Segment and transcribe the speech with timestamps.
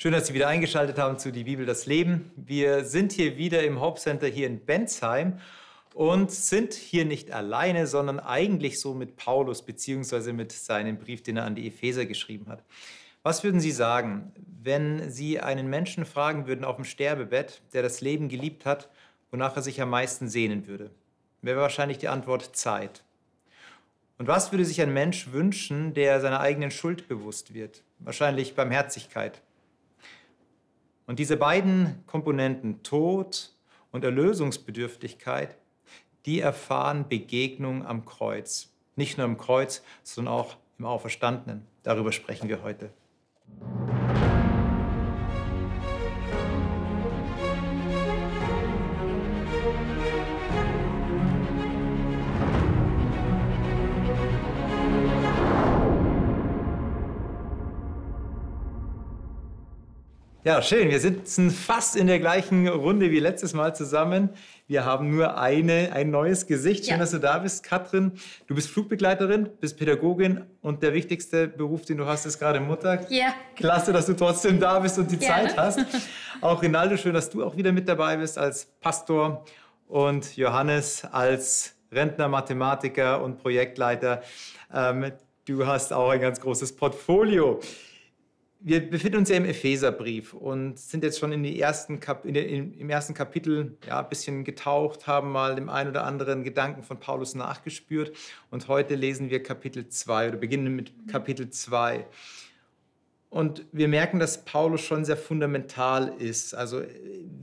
[0.00, 2.30] Schön, dass Sie wieder eingeschaltet haben zu Die Bibel, das Leben.
[2.36, 5.40] Wir sind hier wieder im Hauptcenter hier in Bensheim
[5.92, 11.38] und sind hier nicht alleine, sondern eigentlich so mit Paulus beziehungsweise mit seinem Brief, den
[11.38, 12.62] er an die Epheser geschrieben hat.
[13.24, 14.30] Was würden Sie sagen,
[14.62, 18.88] wenn Sie einen Menschen fragen würden auf dem Sterbebett, der das Leben geliebt hat,
[19.32, 20.92] wonach er sich am meisten sehnen würde?
[21.42, 23.02] Wäre wahrscheinlich die Antwort Zeit.
[24.16, 27.82] Und was würde sich ein Mensch wünschen, der seiner eigenen Schuld bewusst wird?
[27.98, 29.42] Wahrscheinlich Barmherzigkeit.
[31.08, 33.52] Und diese beiden Komponenten, Tod
[33.92, 35.56] und Erlösungsbedürftigkeit,
[36.26, 38.70] die erfahren Begegnung am Kreuz.
[38.94, 41.66] Nicht nur am Kreuz, sondern auch im Auferstandenen.
[41.82, 42.90] Darüber sprechen wir heute.
[60.48, 60.88] Ja, schön.
[60.88, 64.30] Wir sitzen fast in der gleichen Runde wie letztes Mal zusammen.
[64.66, 66.86] Wir haben nur eine, ein neues Gesicht.
[66.86, 66.98] Schön, ja.
[67.00, 68.12] dass du da bist, Katrin.
[68.46, 73.04] Du bist Flugbegleiterin, bist Pädagogin und der wichtigste Beruf, den du hast, ist gerade Mutter.
[73.10, 73.34] Ja.
[73.56, 75.48] Klasse, dass du trotzdem da bist und die Gerne.
[75.48, 75.80] Zeit hast.
[76.40, 79.44] Auch Rinaldo, schön, dass du auch wieder mit dabei bist als Pastor
[79.86, 84.22] und Johannes als Rentner, Mathematiker und Projektleiter.
[84.72, 85.12] Ähm,
[85.44, 87.60] du hast auch ein ganz großes Portfolio
[88.60, 92.34] wir befinden uns ja im Epheserbrief und sind jetzt schon in die ersten Kap in
[92.34, 96.82] den, im ersten Kapitel ja, ein bisschen getaucht, haben mal dem einen oder anderen Gedanken
[96.82, 98.16] von Paulus nachgespürt.
[98.50, 102.04] Und heute lesen wir Kapitel 2 oder beginnen mit Kapitel 2.
[103.30, 106.54] Und wir merken, dass Paulus schon sehr fundamental ist.
[106.54, 106.82] Also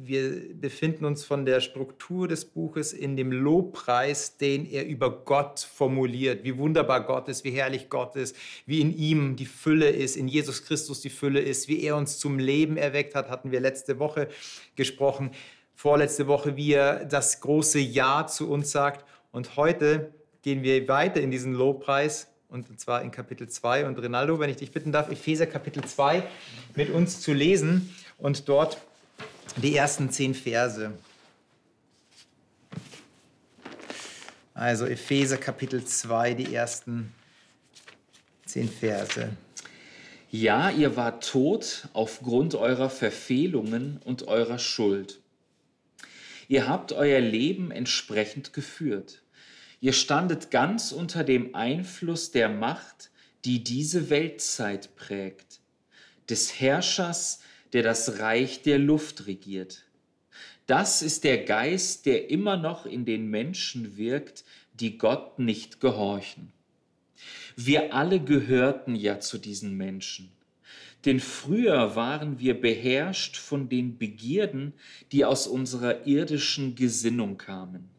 [0.02, 5.60] wir befinden uns von der Struktur des Buches in dem Lobpreis, den er über Gott
[5.60, 6.44] formuliert.
[6.44, 10.28] Wie wunderbar Gott ist, wie herrlich Gott ist, wie in ihm die Fülle ist, in
[10.28, 14.00] Jesus Christus die Fülle ist, wie er uns zum Leben erweckt hat, hatten wir letzte
[14.00, 14.28] Woche
[14.76, 15.32] gesprochen.
[15.76, 19.06] Vorletzte Woche, wie er das große Ja zu uns sagt.
[19.32, 23.86] Und heute gehen wir weiter in diesen Lobpreis und zwar in Kapitel 2.
[23.86, 26.24] Und Rinaldo, wenn ich dich bitten darf, Epheser Kapitel 2
[26.76, 28.78] mit uns zu lesen und dort
[29.58, 30.92] die ersten zehn Verse.
[34.54, 37.14] Also Epheser Kapitel 2, die ersten
[38.46, 39.30] zehn Verse.
[40.32, 45.20] Ja, ihr wart tot aufgrund eurer Verfehlungen und eurer Schuld.
[46.48, 49.22] Ihr habt euer Leben entsprechend geführt.
[49.86, 53.12] Ihr standet ganz unter dem Einfluss der Macht,
[53.46, 55.60] die diese Weltzeit prägt,
[56.28, 57.42] des Herrschers,
[57.72, 59.84] der das Reich der Luft regiert.
[60.66, 64.44] Das ist der Geist, der immer noch in den Menschen wirkt,
[64.74, 66.52] die Gott nicht gehorchen.
[67.56, 70.32] Wir alle gehörten ja zu diesen Menschen.
[71.06, 74.74] Denn früher waren wir beherrscht von den Begierden,
[75.12, 77.95] die aus unserer irdischen Gesinnung kamen.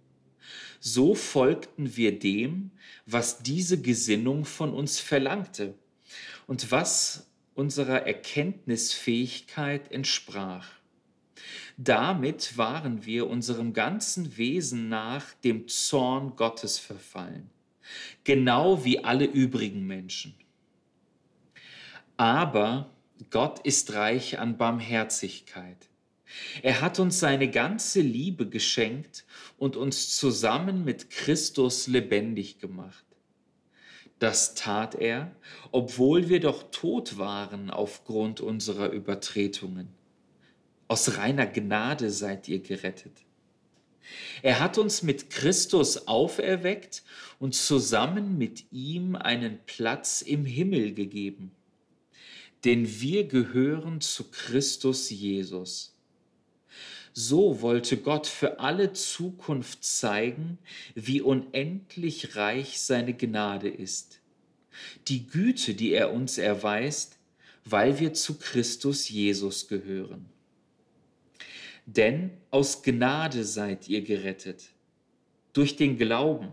[0.89, 2.71] So folgten wir dem,
[3.07, 5.75] was diese Gesinnung von uns verlangte
[6.47, 7.27] und was
[7.57, 10.69] unserer Erkenntnisfähigkeit entsprach.
[11.77, 17.51] Damit waren wir unserem ganzen Wesen nach dem Zorn Gottes verfallen,
[18.23, 20.37] genau wie alle übrigen Menschen.
[22.17, 22.93] Aber
[23.31, 25.89] Gott ist reich an Barmherzigkeit.
[26.63, 29.25] Er hat uns seine ganze Liebe geschenkt
[29.59, 33.05] und uns zusammen mit Christus lebendig gemacht.
[34.19, 35.35] Das tat er,
[35.73, 39.89] obwohl wir doch tot waren aufgrund unserer Übertretungen.
[40.89, 43.13] Aus reiner Gnade seid ihr gerettet.
[44.43, 47.03] Er hat uns mit Christus auferweckt
[47.41, 51.51] und zusammen mit ihm einen Platz im Himmel gegeben.
[52.65, 55.96] Denn wir gehören zu Christus Jesus
[57.19, 60.59] so wollte Gott für alle Zukunft zeigen,
[60.95, 64.21] wie unendlich reich seine Gnade ist.
[65.09, 67.17] Die Güte, die er uns erweist,
[67.65, 70.27] weil wir zu Christus Jesus gehören.
[71.87, 74.65] Denn aus Gnade seid ihr gerettet,
[75.55, 76.49] durch den Glauben.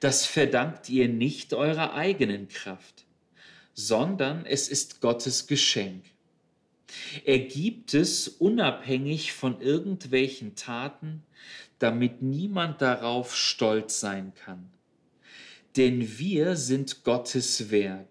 [0.00, 3.04] Das verdankt ihr nicht eurer eigenen Kraft,
[3.74, 6.02] sondern es ist Gottes Geschenk.
[7.24, 11.22] Er gibt es unabhängig von irgendwelchen Taten,
[11.78, 14.70] damit niemand darauf stolz sein kann.
[15.76, 18.08] Denn wir sind Gottes Werk.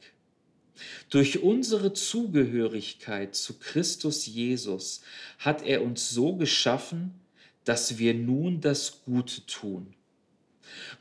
[1.09, 5.01] Durch unsere Zugehörigkeit zu Christus Jesus
[5.37, 7.19] hat er uns so geschaffen,
[7.65, 9.93] dass wir nun das Gute tun.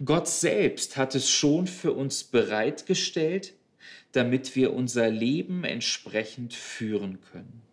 [0.05, 3.55] Gott selbst hat es schon für uns bereitgestellt,
[4.13, 7.68] damit wir unser Leben entsprechend führen können.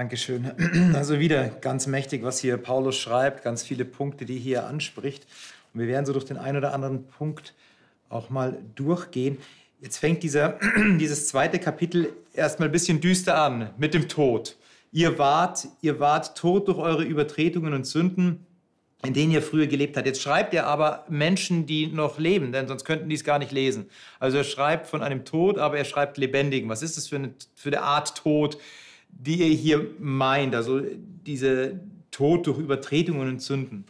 [0.00, 0.50] Dankeschön.
[0.94, 5.26] Also wieder ganz mächtig, was hier Paulus schreibt, ganz viele Punkte, die hier anspricht.
[5.74, 7.52] Und wir werden so durch den einen oder anderen Punkt
[8.08, 9.36] auch mal durchgehen.
[9.82, 10.58] Jetzt fängt dieser,
[10.98, 14.56] dieses zweite Kapitel erstmal ein bisschen düster an mit dem Tod.
[14.90, 18.46] Ihr wart, ihr wart tot durch eure Übertretungen und Sünden,
[19.04, 20.06] in denen ihr früher gelebt habt.
[20.06, 23.52] Jetzt schreibt er aber Menschen, die noch leben, denn sonst könnten die es gar nicht
[23.52, 23.90] lesen.
[24.18, 26.70] Also er schreibt von einem Tod, aber er schreibt Lebendigen.
[26.70, 28.56] Was ist das für eine, für eine Art Tod,
[29.12, 30.54] die ihr hier meint?
[30.54, 31.80] Also diese
[32.10, 33.84] Tod durch Übertretungen und Sünden.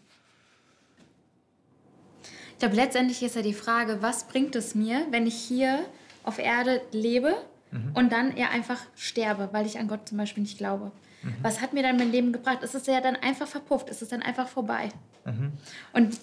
[2.52, 5.80] Ich glaube, letztendlich ist ja die Frage, was bringt es mir, wenn ich hier
[6.24, 7.34] auf Erde lebe
[7.70, 7.92] mhm.
[7.94, 10.92] und dann eher einfach sterbe, weil ich an Gott zum Beispiel nicht glaube.
[11.22, 11.34] Mhm.
[11.42, 12.62] Was hat mir dann mein Leben gebracht?
[12.62, 13.88] Ist es ja dann einfach verpufft?
[13.88, 14.90] Ist es dann einfach vorbei?
[15.24, 15.52] Mhm.
[15.94, 16.18] Und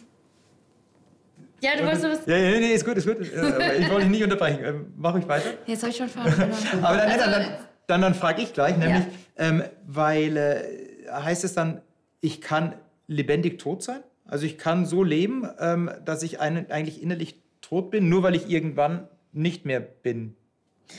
[1.60, 2.26] ja, du wolltest was.
[2.28, 3.20] Ja, ja, nee, ist gut, ist gut.
[3.20, 4.64] Äh, ich wollte dich nicht unterbrechen.
[4.64, 5.50] Ähm, mach ich weiter.
[5.66, 6.34] Jetzt habe ich schon Faden
[6.84, 7.48] Aber dann, also, dann,
[7.88, 9.12] dann, dann, frage ich gleich, nämlich, ja.
[9.38, 11.82] ähm, weil äh, heißt es dann,
[12.22, 12.74] ich kann
[13.08, 14.02] lebendig tot sein?
[14.26, 18.36] Also ich kann so leben, ähm, dass ich ein, eigentlich innerlich tot bin, nur weil
[18.36, 20.36] ich irgendwann nicht mehr bin.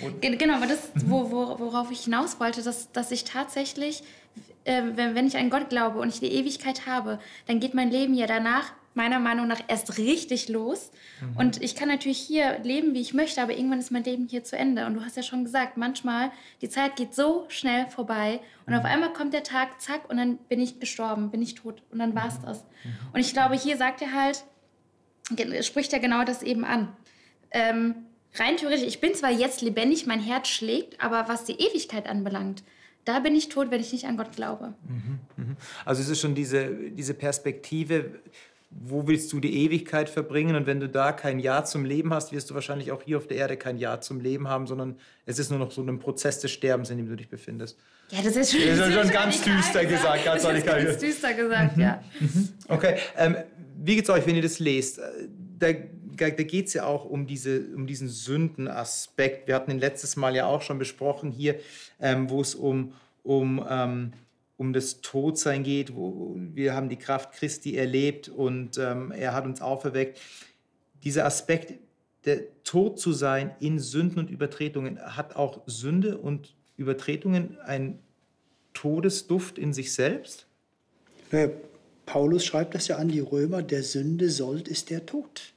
[0.03, 4.03] Und genau, aber das, wo, wo, worauf ich hinaus wollte, dass, dass ich tatsächlich,
[4.65, 7.91] äh, wenn, wenn ich an Gott glaube und ich die Ewigkeit habe, dann geht mein
[7.91, 10.91] Leben ja danach meiner Meinung nach erst richtig los.
[11.21, 11.37] Mhm.
[11.37, 14.43] Und ich kann natürlich hier leben, wie ich möchte, aber irgendwann ist mein Leben hier
[14.45, 14.85] zu Ende.
[14.85, 18.81] Und du hast ja schon gesagt, manchmal, die Zeit geht so schnell vorbei und mhm.
[18.81, 21.83] auf einmal kommt der Tag, zack, und dann bin ich gestorben, bin ich tot.
[21.91, 22.43] Und dann war es mhm.
[22.43, 22.65] das.
[22.65, 22.91] Mhm.
[23.15, 24.45] Und ich glaube, hier sagt er halt,
[25.65, 26.89] spricht er genau das eben an.
[27.53, 27.95] Ähm,
[28.35, 32.65] rein theoretisch, ich bin zwar jetzt lebendig, mein Herz schlägt, aber was die Ewigkeit anbelangt,
[33.05, 34.75] da bin ich tot, wenn ich nicht an Gott glaube.
[34.87, 35.57] Mhm.
[35.87, 38.21] Also es ist schon diese, diese Perspektive,
[38.71, 40.55] wo willst du die Ewigkeit verbringen?
[40.55, 43.27] Und wenn du da kein Ja zum Leben hast, wirst du wahrscheinlich auch hier auf
[43.27, 46.41] der Erde kein Ja zum Leben haben, sondern es ist nur noch so ein Prozess
[46.41, 47.79] des Sterbens, in dem du dich befindest.
[48.11, 50.25] Ja, das ist schon, das ist schon ganz düster gesagt.
[50.25, 51.83] Ganz, das ist ganz düster gesagt, mhm.
[51.83, 52.03] ja.
[52.21, 52.49] Mhm.
[52.69, 53.37] Okay, ähm,
[53.77, 55.01] wie geht es euch, wenn ihr das lest?
[55.59, 59.49] Da, da geht es ja auch um, diese, um diesen Sündenaspekt.
[59.49, 61.59] Wir hatten ihn letztes Mal ja auch schon besprochen hier,
[62.01, 62.93] ähm, wo es um,
[63.23, 64.13] um ähm,
[64.59, 65.95] um das Todsein geht.
[65.95, 70.21] Wo wir haben die Kraft Christi erlebt und ähm, er hat uns auferweckt.
[71.05, 71.75] Dieser Aspekt,
[72.27, 78.01] der Tod zu sein in Sünden und Übertretungen, hat auch Sünde und Übertretungen einen
[78.75, 80.47] Todesduft in sich selbst?
[82.05, 85.53] Paulus schreibt das ja an die Römer, der Sünde sollt ist der Tod.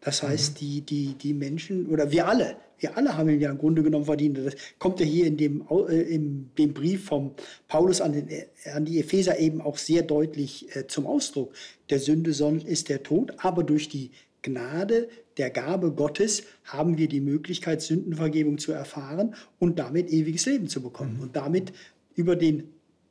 [0.00, 0.58] Das heißt, mhm.
[0.58, 4.04] die, die, die Menschen, oder wir alle, wir alle haben ihn ja im Grunde genommen
[4.04, 4.38] verdient.
[4.38, 7.32] Das kommt ja hier in dem, äh, in dem Brief von
[7.68, 8.28] Paulus an, den,
[8.72, 11.52] an die Epheser eben auch sehr deutlich äh, zum Ausdruck.
[11.90, 12.30] Der Sünde
[12.66, 14.10] ist der Tod, aber durch die
[14.42, 20.68] Gnade der Gabe Gottes haben wir die Möglichkeit, Sündenvergebung zu erfahren und damit ewiges Leben
[20.68, 21.22] zu bekommen mhm.
[21.22, 21.72] und damit
[22.14, 22.68] über den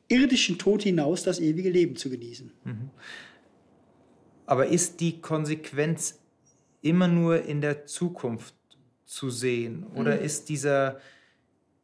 [0.08, 2.52] irdischen Tod hinaus das ewige Leben zu genießen.
[2.64, 2.90] Mhm.
[4.46, 6.20] Aber ist die Konsequenz
[6.82, 8.54] immer nur in der Zukunft
[9.06, 9.86] zu sehen?
[9.96, 10.24] Oder mhm.
[10.24, 11.00] ist dieser,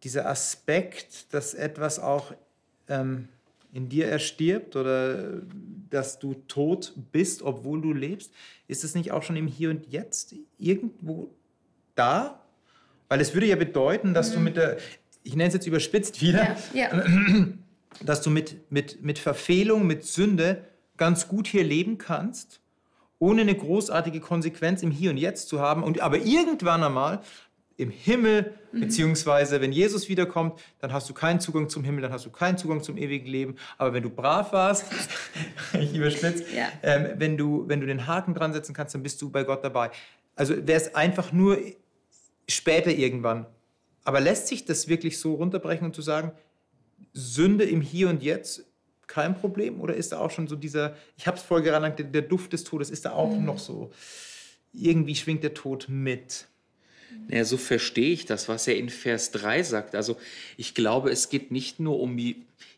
[0.04, 2.34] dieser Aspekt, dass etwas auch
[2.88, 3.28] ähm,
[3.74, 5.42] in dir erstirbt oder
[5.90, 8.34] dass du tot bist, obwohl du lebst,
[8.68, 11.30] ist es nicht auch schon im Hier und Jetzt irgendwo
[11.96, 12.42] da?
[13.08, 14.34] Weil es würde ja bedeuten, dass mhm.
[14.34, 14.78] du mit der,
[15.24, 17.06] ich nenne es jetzt überspitzt wieder, ja, ja.
[18.06, 20.66] dass du mit, mit, mit Verfehlung, mit Sünde
[20.98, 22.61] ganz gut hier leben kannst
[23.22, 25.84] ohne eine großartige Konsequenz im Hier und Jetzt zu haben.
[25.84, 27.22] Und, aber irgendwann einmal
[27.78, 28.80] im Himmel, mhm.
[28.82, 32.58] beziehungsweise wenn Jesus wiederkommt, dann hast du keinen Zugang zum Himmel, dann hast du keinen
[32.58, 33.56] Zugang zum ewigen Leben.
[33.78, 34.86] Aber wenn du brav warst,
[35.80, 36.70] ich überspitze, ja.
[36.82, 39.64] ähm, wenn, du, wenn du den Haken dran setzen kannst, dann bist du bei Gott
[39.64, 39.92] dabei.
[40.36, 41.60] Also wäre es einfach nur
[42.50, 43.46] später irgendwann.
[44.04, 46.32] Aber lässt sich das wirklich so runterbrechen und zu sagen,
[47.14, 48.66] Sünde im Hier und Jetzt
[49.12, 49.82] kein Problem?
[49.82, 52.54] Oder ist da auch schon so dieser, ich habe es vorher gerannt, der, der, Duft
[52.54, 53.46] des Todes, ist da auch mhm.
[53.46, 53.92] noch so,
[54.74, 56.48] irgendwie schwingt der Tod mit?
[57.28, 59.96] Naja, so verstehe ich das, was er in Vers 3 sagt.
[59.96, 60.18] Also
[60.56, 62.18] ich glaube, es geht nicht nur um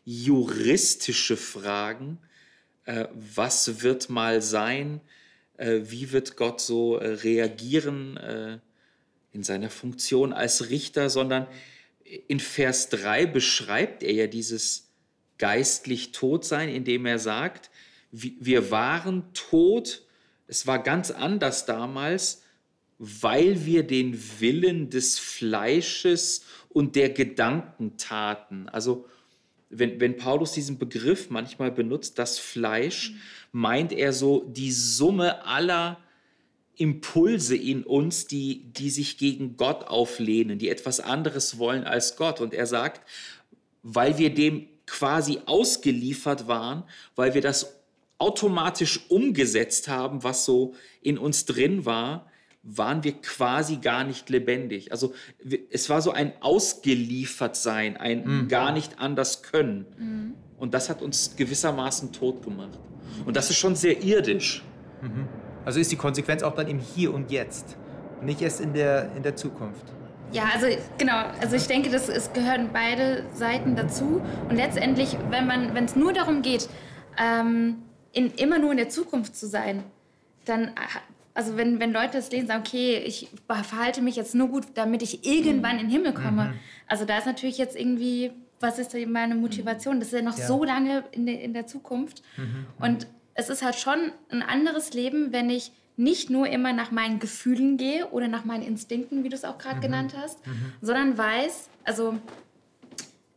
[0.04, 2.18] juristische Fragen,
[2.84, 5.00] äh, was wird mal sein,
[5.56, 8.58] äh, wie wird Gott so äh, reagieren äh,
[9.32, 11.46] in seiner Funktion als Richter, sondern
[12.28, 14.83] in Vers 3 beschreibt er ja dieses
[15.44, 17.70] geistlich tot sein, indem er sagt,
[18.10, 20.00] wir waren tot,
[20.46, 22.44] es war ganz anders damals,
[22.96, 28.70] weil wir den Willen des Fleisches und der Gedanken taten.
[28.70, 29.06] Also
[29.68, 33.12] wenn, wenn Paulus diesen Begriff manchmal benutzt, das Fleisch,
[33.52, 35.98] meint er so die Summe aller
[36.76, 42.40] Impulse in uns, die, die sich gegen Gott auflehnen, die etwas anderes wollen als Gott.
[42.40, 43.06] Und er sagt,
[43.82, 46.84] weil wir dem quasi ausgeliefert waren,
[47.16, 47.80] weil wir das
[48.18, 52.30] automatisch umgesetzt haben, was so in uns drin war,
[52.62, 54.92] waren wir quasi gar nicht lebendig.
[54.92, 55.12] Also
[55.70, 58.48] es war so ein Ausgeliefertsein, ein mhm.
[58.48, 59.84] gar nicht anders können.
[59.98, 60.34] Mhm.
[60.58, 62.78] Und das hat uns gewissermaßen tot gemacht.
[63.26, 64.62] Und das ist schon sehr irdisch.
[65.02, 65.26] Mhm.
[65.64, 67.76] Also ist die Konsequenz auch dann im Hier und Jetzt,
[68.22, 69.92] nicht erst in der, in der Zukunft.
[70.34, 70.66] Ja, also
[70.98, 71.24] genau.
[71.40, 74.20] Also ich denke, das, es gehören beide Seiten dazu.
[74.48, 76.68] Und letztendlich, wenn man, wenn es nur darum geht,
[77.18, 79.84] ähm, in, immer nur in der Zukunft zu sein,
[80.44, 80.72] dann,
[81.34, 85.02] also wenn, wenn Leute das lesen, sagen, okay, ich verhalte mich jetzt nur gut, damit
[85.02, 86.46] ich irgendwann in den Himmel komme.
[86.46, 86.54] Mhm.
[86.88, 90.00] Also da ist natürlich jetzt irgendwie, was ist denn meine Motivation?
[90.00, 90.46] Das ist ja noch ja.
[90.46, 92.22] so lange in, de, in der Zukunft.
[92.36, 92.66] Mhm.
[92.80, 97.20] Und es ist halt schon ein anderes Leben, wenn ich nicht nur immer nach meinen
[97.20, 99.82] Gefühlen gehe oder nach meinen Instinkten, wie du es auch gerade mhm.
[99.82, 100.72] genannt hast, mhm.
[100.80, 102.18] sondern weiß, also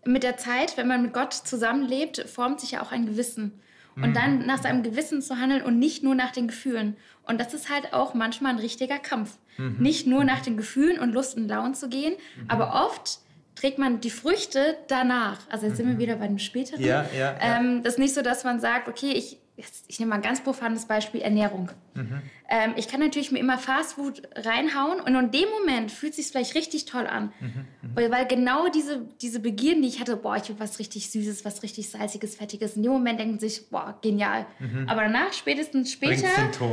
[0.05, 3.59] mit der Zeit, wenn man mit Gott zusammenlebt, formt sich ja auch ein Gewissen.
[3.95, 4.45] Und dann mhm.
[4.45, 6.95] nach seinem Gewissen zu handeln und nicht nur nach den Gefühlen.
[7.23, 9.37] Und das ist halt auch manchmal ein richtiger Kampf.
[9.57, 9.77] Mhm.
[9.79, 12.45] Nicht nur nach den Gefühlen und Lust und Laune zu gehen, mhm.
[12.47, 13.19] aber oft
[13.55, 15.39] trägt man die Früchte danach.
[15.49, 16.79] Also jetzt sind wir wieder bei dem späteren.
[16.79, 17.37] Ja, ja, ja.
[17.39, 19.39] Ähm, das ist nicht so, dass man sagt, okay, ich,
[19.87, 21.71] ich nehme mal ein ganz profanes Beispiel, Ernährung.
[21.97, 22.21] Mhm.
[22.49, 26.27] Ähm, ich kann natürlich mir immer Fastfood reinhauen und in dem Moment fühlt es sich
[26.27, 27.33] vielleicht richtig toll an.
[27.39, 27.47] Mhm.
[27.47, 27.95] Mhm.
[27.95, 31.43] Weil, weil, genau diese, diese Begierden, die ich hatte, boah, ich will was richtig Süßes,
[31.43, 34.45] was richtig Salziges, Fettiges, in dem Moment denken sich, boah, genial.
[34.59, 34.87] Mhm.
[34.87, 36.65] Aber danach, spätestens später, ist so,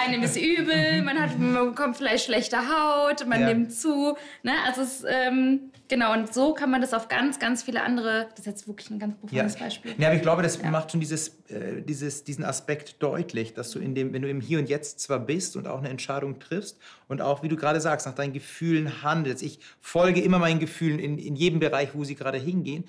[0.00, 3.48] einem ist übel, man, hat, man bekommt vielleicht schlechte Haut, man ja.
[3.48, 4.16] nimmt zu.
[4.42, 4.52] Ne?
[4.66, 8.40] Also es, ähm, genau, und so kann man das auf ganz, ganz viele andere, das
[8.40, 9.60] ist jetzt wirklich ein ganz profanes ja.
[9.60, 9.94] Beispiel.
[9.98, 10.70] Ja, aber ich glaube, das ja.
[10.70, 14.40] macht schon dieses, äh, dieses, diesen Aspekt deutlich, dass du in dem, wenn du im
[14.40, 17.80] Hier und Jetzt zwar bist und auch eine Entscheidung triffst und auch, wie du gerade
[17.80, 19.42] sagst, nach deinen Gefühlen handelst.
[19.42, 22.84] Ich folge immer meinen Gefühlen in, in jedem Bereich, wo sie gerade hingehen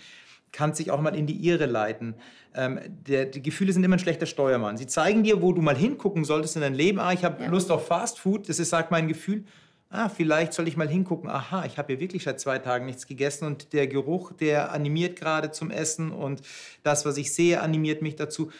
[0.54, 2.14] kann sich auch mal in die Irre leiten.
[2.54, 4.78] Ähm, der, die Gefühle sind immer ein schlechter Steuermann.
[4.78, 7.00] Sie zeigen dir, wo du mal hingucken solltest in dein Leben.
[7.00, 7.50] Ah, ich habe ja.
[7.50, 9.46] Lust auf Fast Food, das ist, sagt mein Gefühl
[9.94, 13.06] ah, vielleicht soll ich mal hingucken, aha, ich habe ja wirklich seit zwei Tagen nichts
[13.06, 16.42] gegessen und der Geruch, der animiert gerade zum Essen und
[16.82, 18.52] das, was ich sehe, animiert mich dazu.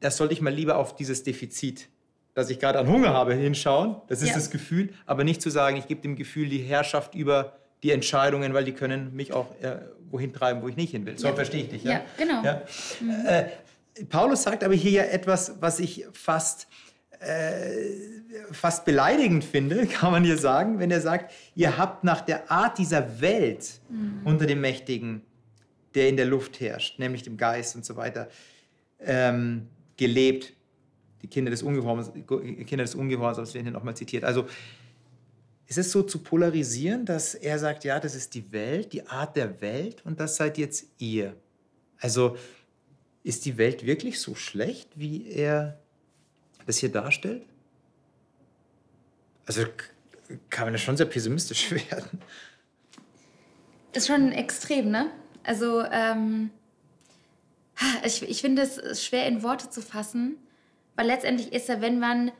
[0.00, 1.88] Das sollte ich mal lieber auf dieses Defizit,
[2.34, 3.96] dass ich gerade an Hunger habe, hinschauen.
[4.08, 4.34] Das ist ja.
[4.34, 8.54] das Gefühl, aber nicht zu sagen, ich gebe dem Gefühl die Herrschaft über die Entscheidungen,
[8.54, 9.76] weil die können mich auch äh,
[10.10, 11.18] wohin treiben, wo ich nicht hin will.
[11.18, 11.34] So ja.
[11.34, 11.84] verstehe ich dich.
[11.84, 12.42] Ja, ja genau.
[13.00, 13.26] Mhm.
[13.26, 16.66] Äh, Paulus sagt aber hier ja etwas, was ich fast
[17.20, 17.70] äh,
[18.52, 22.78] fast beleidigend finde, kann man hier sagen, wenn er sagt, ihr habt nach der Art
[22.78, 24.20] dieser Welt mhm.
[24.24, 25.22] unter dem Mächtigen,
[25.94, 28.28] der in der Luft herrscht, nämlich dem Geist und so weiter,
[29.00, 30.52] ähm, gelebt.
[31.22, 32.12] Die Kinder des Ungehorsams,
[32.66, 34.24] Kinder des Ungehorsams werden hier nochmal zitiert.
[34.24, 34.46] Also
[35.66, 39.36] ist es so zu polarisieren, dass er sagt, ja, das ist die Welt, die Art
[39.36, 41.34] der Welt und das seid jetzt ihr.
[41.98, 42.36] Also
[43.22, 45.80] ist die Welt wirklich so schlecht, wie er
[46.66, 47.46] das hier darstellt?
[49.46, 49.64] Also
[50.50, 52.20] kann man ja schon sehr pessimistisch werden.
[53.92, 55.10] Ist schon extrem, ne?
[55.42, 56.50] Also ähm,
[58.04, 60.36] ich, ich finde es schwer in Worte zu fassen,
[60.96, 62.32] weil letztendlich ist ja, wenn man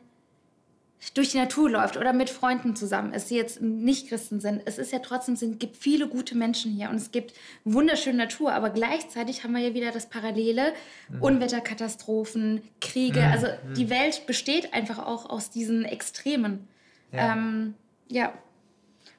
[1.12, 4.78] durch die Natur läuft oder mit Freunden zusammen ist, die jetzt nicht Christen sind, es
[4.78, 8.70] ist ja trotzdem, es gibt viele gute Menschen hier und es gibt wunderschöne Natur, aber
[8.70, 10.72] gleichzeitig haben wir ja wieder das Parallele,
[11.10, 11.20] mhm.
[11.20, 13.32] Unwetterkatastrophen, Kriege, mhm.
[13.32, 13.74] also mhm.
[13.74, 16.66] die Welt besteht einfach auch aus diesen Extremen.
[17.12, 17.34] Ja.
[17.34, 17.74] Ähm,
[18.08, 18.32] ja.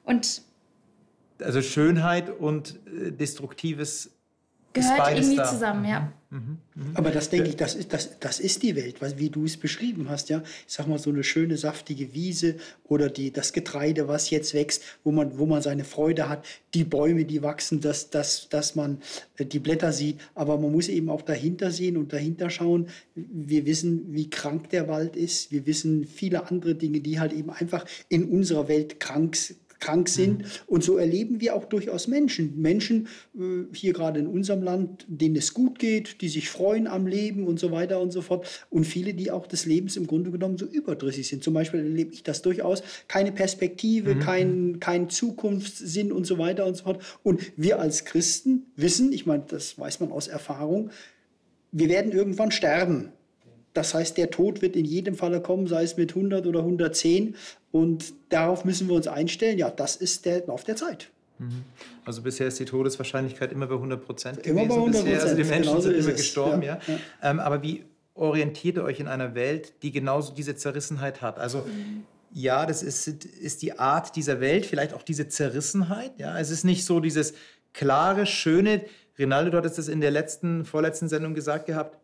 [0.04, 0.42] Und
[1.40, 4.15] also Schönheit und äh, Destruktives
[4.80, 5.44] gehört irgendwie da.
[5.44, 6.12] zusammen, ja.
[6.30, 6.96] Mhm, mhm, mhm.
[6.96, 10.08] Aber das denke ich, das ist, das, das ist die Welt, wie du es beschrieben
[10.08, 10.42] hast, ja.
[10.66, 14.82] Ich sag mal, so eine schöne, saftige Wiese oder die, das Getreide, was jetzt wächst,
[15.04, 18.98] wo man, wo man seine Freude hat, die Bäume, die wachsen, dass, dass, dass man
[19.36, 20.20] äh, die Blätter sieht.
[20.34, 22.88] Aber man muss eben auch dahinter sehen und dahinter schauen.
[23.14, 25.52] Wir wissen, wie krank der Wald ist.
[25.52, 30.08] Wir wissen viele andere Dinge, die halt eben einfach in unserer Welt krank sind krank
[30.08, 30.38] sind.
[30.38, 30.44] Mhm.
[30.66, 32.60] Und so erleben wir auch durchaus Menschen.
[32.60, 37.06] Menschen äh, hier gerade in unserem Land, denen es gut geht, die sich freuen am
[37.06, 38.66] Leben und so weiter und so fort.
[38.70, 41.42] Und viele, die auch des Lebens im Grunde genommen so überdrüssig sind.
[41.42, 42.82] Zum Beispiel erlebe ich das durchaus.
[43.08, 44.20] Keine Perspektive, mhm.
[44.20, 47.02] kein, kein Zukunftssinn und so weiter und so fort.
[47.22, 50.90] Und wir als Christen wissen, ich meine, das weiß man aus Erfahrung,
[51.72, 53.12] wir werden irgendwann sterben.
[53.76, 57.34] Das heißt, der Tod wird in jedem Falle kommen, sei es mit 100 oder 110.
[57.72, 59.58] Und darauf müssen wir uns einstellen.
[59.58, 61.10] Ja, das ist der Lauf der Zeit.
[61.38, 61.62] Mhm.
[62.06, 64.56] Also bisher ist die Todeswahrscheinlichkeit immer bei 100 Prozent gewesen.
[64.56, 65.22] Immer bei 100 Prozent.
[65.22, 66.62] Also die Menschen Genauso sind immer gestorben.
[66.62, 66.94] Ja, ja.
[66.94, 67.30] ja.
[67.30, 71.38] Ähm, aber wie orientiert ihr euch in einer Welt, die genauso diese Zerrissenheit hat?
[71.38, 72.04] Also mhm.
[72.32, 76.12] ja, das ist, ist die Art dieser Welt, vielleicht auch diese Zerrissenheit.
[76.16, 77.34] Ja, es ist nicht so dieses
[77.74, 78.86] klare, schöne,
[79.18, 81.98] Rinaldo, du hattest das in der letzten, vorletzten Sendung gesagt gehabt,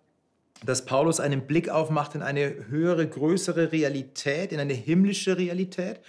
[0.64, 6.00] dass Paulus einen Blick aufmacht in eine höhere, größere Realität, in eine himmlische Realität.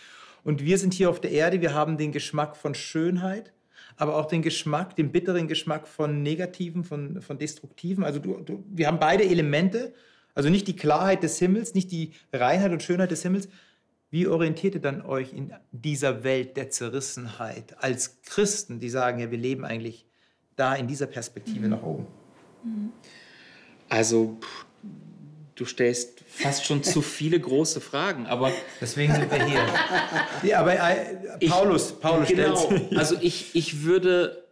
[0.44, 3.54] Und wir sind hier auf der Erde, wir haben den Geschmack von Schönheit,
[3.96, 8.04] aber auch den Geschmack, den bitteren Geschmack von Negativen, von, von Destruktiven.
[8.04, 9.94] Also du, du, wir haben beide Elemente,
[10.36, 13.48] also nicht die Klarheit des Himmels, nicht die Reinheit und Schönheit des Himmels.
[14.10, 19.32] Wie orientiert ihr dann euch in dieser Welt der Zerrissenheit als Christen, die sagen, ja,
[19.32, 20.06] wir leben eigentlich
[20.56, 21.70] da in dieser Perspektive mhm.
[21.70, 22.08] nach oben?
[22.64, 22.92] Mhm.
[23.94, 24.40] Also,
[25.54, 29.64] du stellst fast schon zu viele große Fragen, aber deswegen sind wir hier.
[30.50, 34.44] ja, aber äh, Paulus, ich, Paulus genau, stellt Also ich, ich würde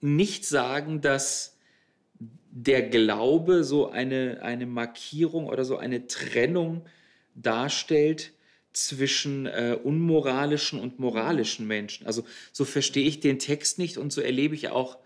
[0.00, 1.56] nicht sagen, dass
[2.50, 6.84] der Glaube so eine, eine Markierung oder so eine Trennung
[7.36, 8.32] darstellt
[8.72, 12.08] zwischen äh, unmoralischen und moralischen Menschen.
[12.08, 14.98] Also so verstehe ich den Text nicht und so erlebe ich auch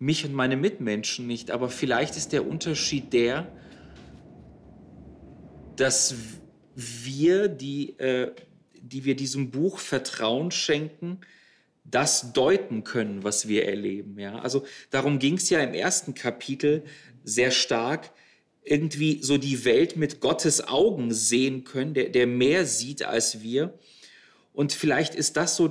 [0.00, 1.52] mich und meine Mitmenschen nicht.
[1.52, 3.46] Aber vielleicht ist der Unterschied der,
[5.76, 6.14] dass
[6.74, 8.32] wir, die, äh,
[8.80, 11.20] die wir diesem Buch Vertrauen schenken,
[11.84, 14.18] das deuten können, was wir erleben.
[14.18, 14.38] Ja?
[14.40, 16.82] Also darum ging es ja im ersten Kapitel
[17.22, 18.10] sehr stark,
[18.62, 23.78] irgendwie so die Welt mit Gottes Augen sehen können, der, der mehr sieht als wir.
[24.52, 25.70] Und vielleicht ist das so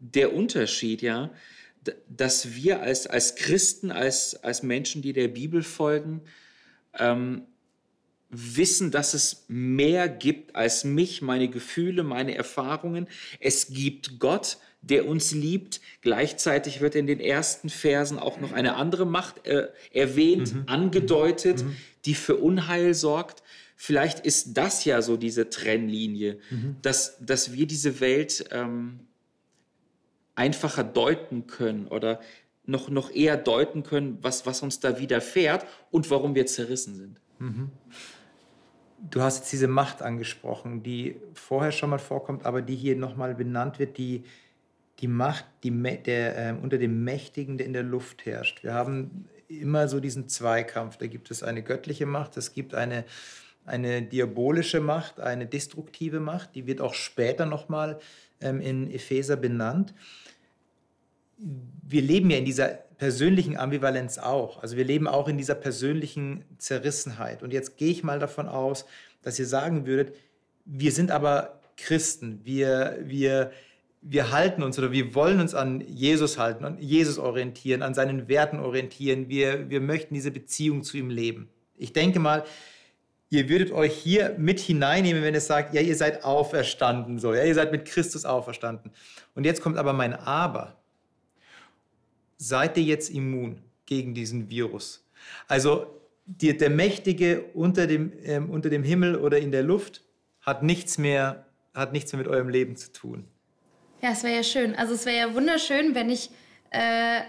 [0.00, 1.30] der Unterschied, ja,
[2.08, 6.22] dass wir als, als Christen, als, als Menschen, die der Bibel folgen,
[6.98, 7.42] ähm,
[8.28, 13.08] wissen, dass es mehr gibt als mich, meine Gefühle, meine Erfahrungen.
[13.40, 15.80] Es gibt Gott, der uns liebt.
[16.00, 20.62] Gleichzeitig wird in den ersten Versen auch noch eine andere Macht äh, erwähnt, mhm.
[20.66, 21.76] angedeutet, mhm.
[22.04, 23.42] die für Unheil sorgt.
[23.76, 26.76] Vielleicht ist das ja so diese Trennlinie, mhm.
[26.82, 29.00] dass, dass wir diese Welt ähm,
[30.36, 32.20] einfacher deuten können oder
[32.66, 37.20] noch, noch eher deuten können, was, was uns da widerfährt und warum wir zerrissen sind.
[37.38, 37.70] Mhm.
[39.10, 43.34] Du hast jetzt diese Macht angesprochen, die vorher schon mal vorkommt, aber die hier nochmal
[43.34, 44.24] benannt wird, die,
[45.00, 48.62] die Macht, die, der, äh, unter dem Mächtigen, der in der Luft herrscht.
[48.64, 50.96] Wir haben immer so diesen Zweikampf.
[50.96, 53.04] Da gibt es eine göttliche Macht, es gibt eine,
[53.64, 58.00] eine diabolische Macht, eine destruktive Macht, die wird auch später nochmal
[58.40, 59.94] ähm, in Epheser benannt
[61.38, 62.68] wir leben ja in dieser
[62.98, 64.62] persönlichen Ambivalenz auch.
[64.62, 67.42] Also wir leben auch in dieser persönlichen Zerrissenheit.
[67.42, 68.86] Und jetzt gehe ich mal davon aus,
[69.22, 70.14] dass ihr sagen würdet,
[70.64, 73.52] wir sind aber Christen, wir, wir,
[74.00, 78.28] wir halten uns oder wir wollen uns an Jesus halten, an Jesus orientieren, an seinen
[78.28, 81.50] Werten orientieren, wir, wir möchten diese Beziehung zu ihm leben.
[81.76, 82.44] Ich denke mal,
[83.28, 87.44] ihr würdet euch hier mit hineinnehmen, wenn es sagt, ja, ihr seid auferstanden, so, ja,
[87.44, 88.90] ihr seid mit Christus auferstanden.
[89.34, 90.75] Und jetzt kommt aber mein Aber
[92.36, 95.06] seid ihr jetzt immun gegen diesen Virus.
[95.48, 95.86] Also
[96.26, 100.02] die, der Mächtige unter dem, ähm, unter dem Himmel oder in der Luft
[100.40, 103.24] hat nichts mehr, hat nichts mehr mit eurem Leben zu tun.
[104.02, 104.74] Ja, es wäre ja schön.
[104.74, 106.30] Also es wäre ja wunderschön, wenn ich
[106.70, 107.20] äh,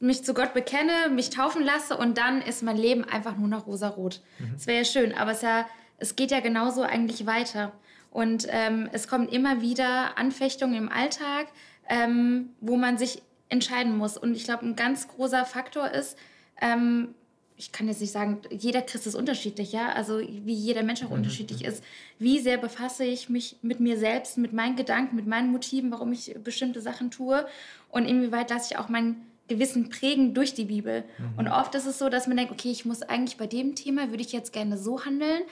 [0.00, 3.66] mich zu Gott bekenne, mich taufen lasse und dann ist mein Leben einfach nur noch
[3.66, 4.20] rosarot.
[4.38, 4.54] Mhm.
[4.56, 5.66] Es wäre ja schön, aber es, ja,
[5.98, 7.72] es geht ja genauso eigentlich weiter.
[8.10, 11.48] Und ähm, es kommen immer wieder Anfechtungen im Alltag,
[11.88, 14.16] ähm, wo man sich entscheiden muss.
[14.16, 16.16] Und ich glaube, ein ganz großer Faktor ist,
[16.60, 17.14] ähm,
[17.58, 21.08] ich kann jetzt nicht sagen, jeder Christ ist unterschiedlich, ja, also wie jeder Mensch auch
[21.08, 21.16] mhm.
[21.16, 21.82] unterschiedlich ist.
[22.18, 26.12] Wie sehr befasse ich mich mit mir selbst, mit meinen Gedanken, mit meinen Motiven, warum
[26.12, 27.44] ich bestimmte Sachen tue
[27.90, 29.16] und inwieweit lasse ich auch mein
[29.48, 31.02] Gewissen prägen durch die Bibel.
[31.18, 31.38] Mhm.
[31.38, 34.10] Und oft ist es so, dass man denkt, okay, ich muss eigentlich bei dem Thema,
[34.10, 35.42] würde ich jetzt gerne so handeln,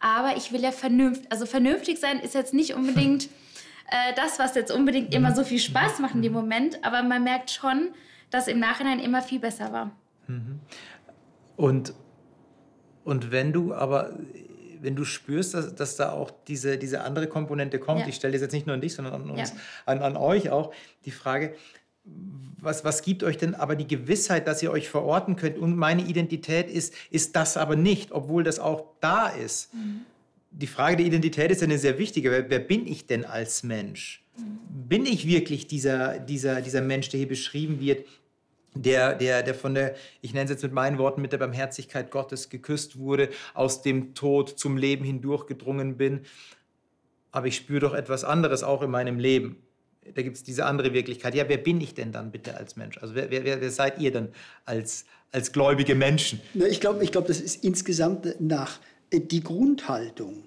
[0.00, 3.28] aber ich will ja vernünftig, also vernünftig sein ist jetzt nicht unbedingt
[3.92, 7.22] äh, das, was jetzt unbedingt immer so viel Spaß macht in dem Moment, aber man
[7.24, 7.90] merkt schon,
[8.30, 9.90] dass im Nachhinein immer viel besser war.
[10.26, 10.60] Mhm.
[11.56, 11.92] Und,
[13.04, 14.18] und wenn du aber
[14.80, 18.08] wenn du spürst, dass, dass da auch diese, diese andere Komponente kommt, ja.
[18.08, 19.56] ich stelle das jetzt nicht nur an dich, sondern an uns, ja.
[19.86, 20.74] an, an euch auch,
[21.04, 21.54] die Frage,
[22.58, 26.02] was, was gibt euch denn aber die Gewissheit, dass ihr euch verorten könnt und meine
[26.02, 29.72] Identität ist, ist das aber nicht, obwohl das auch da ist.
[29.72, 30.06] Mhm
[30.52, 32.30] die Frage der Identität ist eine sehr wichtige.
[32.30, 34.24] Wer, wer bin ich denn als Mensch?
[34.68, 38.06] Bin ich wirklich dieser, dieser, dieser Mensch, der hier beschrieben wird,
[38.74, 42.10] der, der, der von der, ich nenne es jetzt mit meinen Worten, mit der Barmherzigkeit
[42.10, 46.20] Gottes geküsst wurde, aus dem Tod zum Leben hindurchgedrungen bin.
[47.30, 49.62] Aber ich spüre doch etwas anderes auch in meinem Leben.
[50.14, 51.34] Da gibt es diese andere Wirklichkeit.
[51.34, 52.98] Ja, wer bin ich denn dann bitte als Mensch?
[52.98, 54.28] Also wer, wer, wer seid ihr dann
[54.64, 56.40] als, als gläubige Menschen?
[56.54, 58.80] Ich glaube, ich glaub, das ist insgesamt nach
[59.12, 60.44] die Grundhaltung,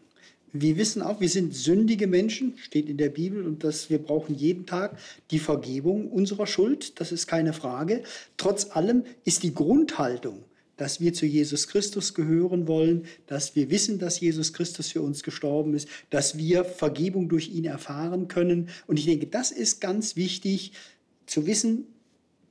[0.58, 4.36] Wir wissen auch, wir sind sündige Menschen, steht in der Bibel, und dass wir brauchen
[4.36, 4.98] jeden Tag
[5.32, 8.04] die Vergebung unserer Schuld, das ist keine Frage.
[8.38, 10.46] Trotz allem ist die Grundhaltung,
[10.78, 15.24] dass wir zu Jesus Christus gehören wollen, dass wir wissen, dass Jesus Christus für uns
[15.24, 18.70] gestorben ist, dass wir Vergebung durch ihn erfahren können.
[18.88, 20.72] Und ich denke, das ist ganz wichtig
[21.26, 21.86] zu wissen,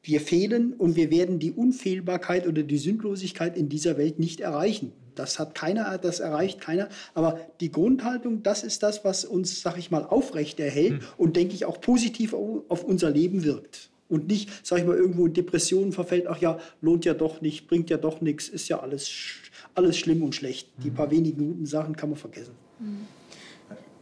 [0.03, 4.93] wir fehlen und wir werden die Unfehlbarkeit oder die Sündlosigkeit in dieser Welt nicht erreichen.
[5.15, 6.89] Das hat keiner, das erreicht keiner.
[7.15, 11.09] Aber die Grundhaltung, das ist das, was uns, sag ich mal, aufrecht erhält hm.
[11.17, 13.91] und denke ich auch positiv auf unser Leben wirkt.
[14.09, 17.67] Und nicht, sag ich mal, irgendwo in Depressionen verfällt, ach ja, lohnt ja doch nicht,
[17.69, 19.11] bringt ja doch nichts, ist ja alles,
[19.75, 20.69] alles schlimm und schlecht.
[20.79, 20.95] Die hm.
[20.95, 22.55] paar wenigen guten Sachen kann man vergessen.
[22.79, 23.07] Mhm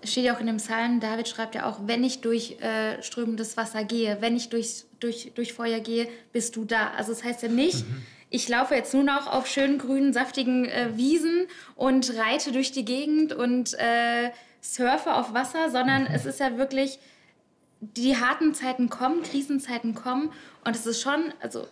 [0.04, 3.56] steht ja auch in dem Psalm, David schreibt ja auch, wenn ich durch äh, strömendes
[3.56, 6.90] Wasser gehe, wenn ich durch, durch, durch Feuer gehe, bist du da.
[6.96, 8.02] Also das heißt ja nicht, mhm.
[8.32, 12.84] Ich laufe jetzt nur noch auf schönen grünen, saftigen äh, Wiesen und reite durch die
[12.84, 14.30] Gegend und äh,
[14.62, 16.98] surfe auf Wasser, sondern es ist ja wirklich,
[17.80, 20.32] die harten Zeiten kommen, Krisenzeiten kommen
[20.64, 21.66] und es ist schon, also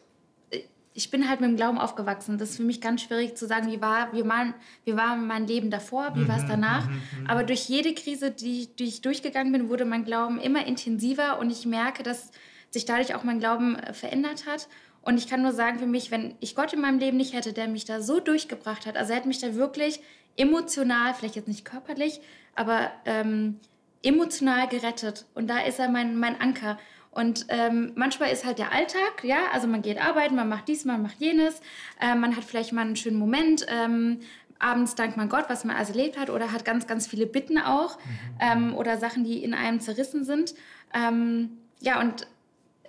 [0.93, 2.37] ich bin halt mit dem Glauben aufgewachsen.
[2.37, 4.53] Das ist für mich ganz schwierig zu sagen, wie war, wie war,
[4.85, 6.87] wie war mein Leben davor, wie war es mhm, danach.
[6.89, 7.27] Mhm, mhm.
[7.27, 11.51] Aber durch jede Krise, die, die ich durchgegangen bin, wurde mein Glauben immer intensiver und
[11.51, 12.33] ich merke, dass
[12.71, 14.69] sich dadurch auch mein Glauben äh, verändert hat.
[15.03, 17.53] Und ich kann nur sagen für mich, wenn ich Gott in meinem Leben nicht hätte,
[17.53, 20.01] der mich da so durchgebracht hat, also er hat mich da wirklich
[20.37, 22.21] emotional, vielleicht jetzt nicht körperlich,
[22.55, 23.59] aber ähm,
[24.03, 25.27] emotional gerettet.
[25.35, 26.79] Und da ist er mein, mein Anker.
[27.11, 30.85] Und ähm, manchmal ist halt der Alltag, ja, also man geht arbeiten, man macht dies,
[30.85, 31.61] man macht jenes,
[32.01, 34.21] äh, man hat vielleicht mal einen schönen Moment, ähm,
[34.61, 37.59] abends dankt man Gott, was man also erlebt hat, oder hat ganz, ganz viele Bitten
[37.59, 38.05] auch mhm.
[38.41, 40.55] ähm, oder Sachen, die in einem zerrissen sind.
[40.95, 42.29] Ähm, ja, und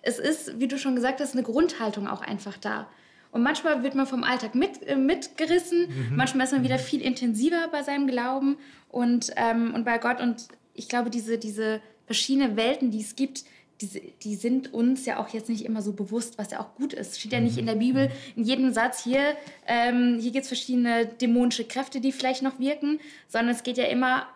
[0.02, 2.88] es ist, wie du schon gesagt hast, eine Grundhaltung auch einfach da.
[3.32, 6.16] Und manchmal wird man vom Alltag mit, äh, mitgerissen, mhm.
[6.16, 6.82] manchmal ist man wieder mhm.
[6.82, 8.58] viel intensiver bei seinem Glauben
[8.90, 10.20] und, ähm, und bei Gott.
[10.20, 13.46] Und ich glaube, diese, diese verschiedenen Welten, die es gibt,
[13.80, 16.94] die, die, sind uns ja auch jetzt nicht immer so bewusst, was ja auch gut
[16.94, 17.20] ist.
[17.20, 19.36] Steht ja nicht in der Bibel in jedem Satz hier,
[19.66, 23.86] ähm, hier gibt es verschiedene dämonische Kräfte, die vielleicht noch wirken, sondern es geht ja
[23.86, 24.28] immer,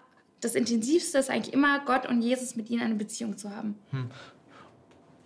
[0.41, 3.75] das Intensivste ist eigentlich immer, Gott und Jesus mit ihnen eine Beziehung zu haben.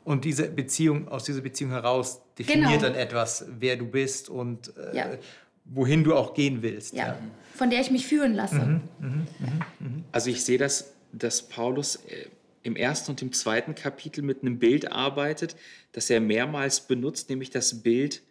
[0.10, 2.82] Und diese Beziehung, aus dieser Beziehung heraus definiert genau.
[2.82, 5.18] dann etwas, wer du bist und äh, ja.
[5.66, 6.96] wohin du auch gehen willst.
[6.96, 7.10] Ja.
[7.10, 7.20] ja.
[7.54, 8.56] von der ich mich führen lasse.
[8.56, 9.90] Mhm, mh, mh, mh.
[10.12, 12.26] Also ich sehe das, dass Paulus äh,
[12.64, 15.56] im ersten und im zweiten Kapitel mit einem Bild arbeitet,
[15.92, 18.24] das er mehrmals benutzt, nämlich das Bild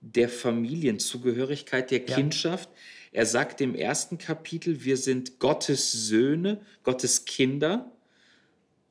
[0.00, 2.70] der Familienzugehörigkeit, der Kindschaft.
[3.12, 3.20] Ja.
[3.20, 7.92] Er sagt im ersten Kapitel, wir sind Gottes Söhne, Gottes Kinder.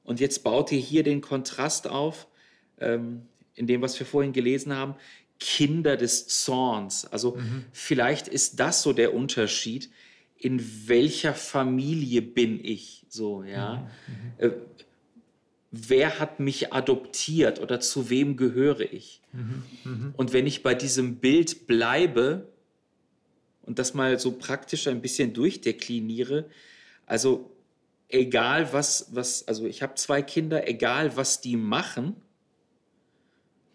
[0.10, 2.26] Und jetzt baut er hier den Kontrast auf,
[2.80, 4.96] ähm, in dem, was wir vorhin gelesen haben,
[5.40, 7.06] Kinder des Zorns.
[7.06, 7.66] Also mhm.
[7.72, 9.92] vielleicht ist das so der Unterschied,
[10.36, 13.06] in welcher Familie bin ich?
[13.08, 13.88] So, ja.
[14.08, 14.48] Mhm.
[14.48, 14.52] Äh,
[15.70, 19.22] wer hat mich adoptiert oder zu wem gehöre ich?
[19.32, 19.64] Mhm.
[19.84, 20.14] Mhm.
[20.18, 22.48] Und wenn ich bei diesem Bild bleibe
[23.62, 26.46] und das mal so praktisch ein bisschen durchdekliniere,
[27.06, 27.52] also
[28.10, 32.16] egal was, was, also ich habe zwei Kinder, egal was die machen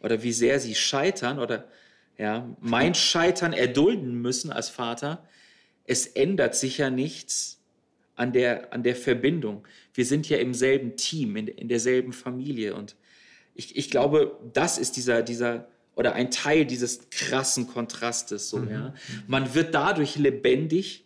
[0.00, 1.68] oder wie sehr sie scheitern oder
[2.18, 5.26] ja, mein Scheitern erdulden müssen als Vater,
[5.86, 7.60] es ändert sich ja nichts
[8.16, 9.66] an der, an der Verbindung.
[9.92, 12.74] Wir sind ja im selben Team, in, in derselben Familie.
[12.74, 12.96] Und
[13.54, 18.50] ich, ich glaube, das ist dieser, dieser, oder ein Teil dieses krassen Kontrastes.
[18.50, 18.70] So, mhm.
[18.70, 18.94] ja.
[19.26, 21.04] Man wird dadurch lebendig,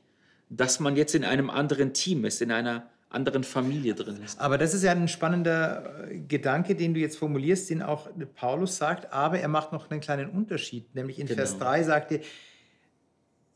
[0.51, 4.39] dass man jetzt in einem anderen Team ist, in einer anderen Familie drin ist.
[4.39, 8.77] Aber das ist ja ein spannender äh, Gedanke, den du jetzt formulierst, den auch Paulus
[8.77, 10.95] sagt, aber er macht noch einen kleinen Unterschied.
[10.95, 11.39] Nämlich in genau.
[11.39, 12.21] Vers 3 sagt er,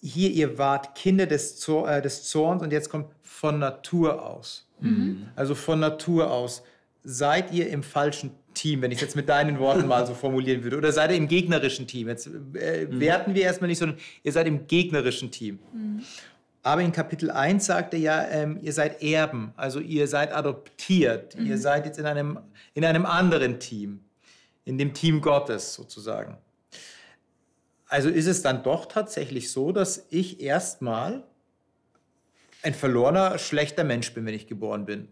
[0.01, 4.69] hier, ihr wart Kinder des, Zor äh, des Zorns und jetzt kommt von Natur aus.
[4.81, 5.29] Mhm.
[5.37, 6.63] Also von Natur aus.
[7.05, 10.63] Seid ihr im falschen Team, wenn ich es jetzt mit deinen Worten mal so formulieren
[10.63, 10.77] würde?
[10.77, 12.09] Oder seid ihr im gegnerischen Team?
[12.09, 13.01] Jetzt äh, mhm.
[13.01, 15.59] werten wir erstmal nicht, sondern ihr seid im gegnerischen Team.
[15.73, 16.03] Mhm.
[16.63, 21.35] Aber in Kapitel 1 sagt er ja, ähm, ihr seid Erben, also ihr seid adoptiert,
[21.35, 21.61] ihr mhm.
[21.61, 22.39] seid jetzt in einem,
[22.75, 24.05] in einem anderen Team,
[24.65, 26.39] in dem Team Gottes sozusagen.
[27.89, 31.25] Also ist es dann doch tatsächlich so, dass ich erstmal
[32.63, 35.09] ein verlorener, schlechter Mensch bin, wenn ich geboren bin.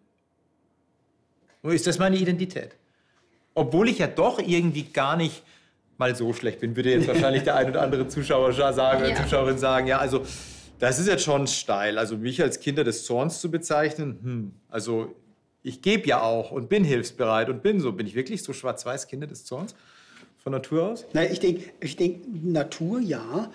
[1.62, 2.76] Nur ist das meine Identität.
[3.54, 5.42] Obwohl ich ja doch irgendwie gar nicht
[5.98, 9.16] mal so schlecht bin, würde jetzt wahrscheinlich der ein oder andere Zuschauer sagen, ja.
[9.16, 10.24] Zuschauerin sagen, ja, also
[10.80, 11.96] das ist jetzt schon steil.
[11.98, 15.14] Also mich als Kinder des Zorns zu bezeichnen, hm, also
[15.62, 17.92] ich gebe ja auch und bin hilfsbereit und bin so.
[17.92, 19.74] Bin ich wirklich so schwarz-weiß Kinder des Zorns?
[20.42, 21.06] von Natur aus?
[21.12, 23.50] Nein, ich denke, ich denk, Natur ja.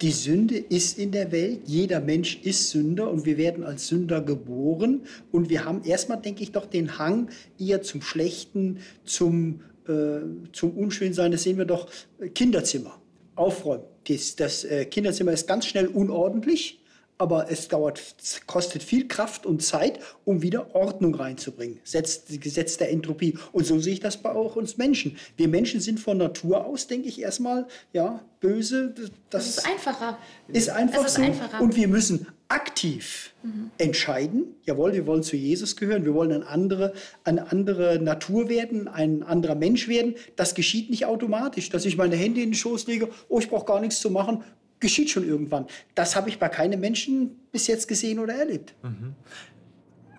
[0.00, 4.20] die Sünde ist in der Welt, jeder Mensch ist Sünder und wir werden als Sünder
[4.20, 10.20] geboren und wir haben erstmal, denke ich, doch den Hang eher zum Schlechten, zum, äh,
[10.52, 11.32] zum Unschönsein.
[11.32, 11.88] Das sehen wir doch
[12.34, 12.98] Kinderzimmer,
[13.34, 13.84] aufräumen.
[14.08, 16.77] Das, das äh, Kinderzimmer ist ganz schnell unordentlich
[17.18, 18.00] aber es dauert,
[18.46, 21.80] kostet viel Kraft und Zeit, um wieder Ordnung reinzubringen.
[21.82, 23.36] Setzt das Gesetz der Entropie.
[23.52, 25.16] Und so sehe ich das bei auch uns Menschen.
[25.36, 28.94] Wir Menschen sind von Natur aus, denke ich, erstmal ja, böse.
[28.96, 30.18] Das, das ist einfacher.
[30.46, 31.22] Ist einfach ist so.
[31.22, 31.60] Einfacher.
[31.60, 33.70] Und wir müssen aktiv mhm.
[33.76, 38.88] entscheiden, jawohl, wir wollen zu Jesus gehören, wir wollen eine andere, eine andere Natur werden,
[38.88, 40.14] ein anderer Mensch werden.
[40.36, 43.66] Das geschieht nicht automatisch, dass ich meine Hände in den Schoß lege, oh, ich brauche
[43.66, 44.44] gar nichts zu machen,
[44.80, 45.66] geschieht schon irgendwann.
[45.94, 48.74] Das habe ich bei keinem Menschen bis jetzt gesehen oder erlebt.
[48.82, 49.14] Mhm.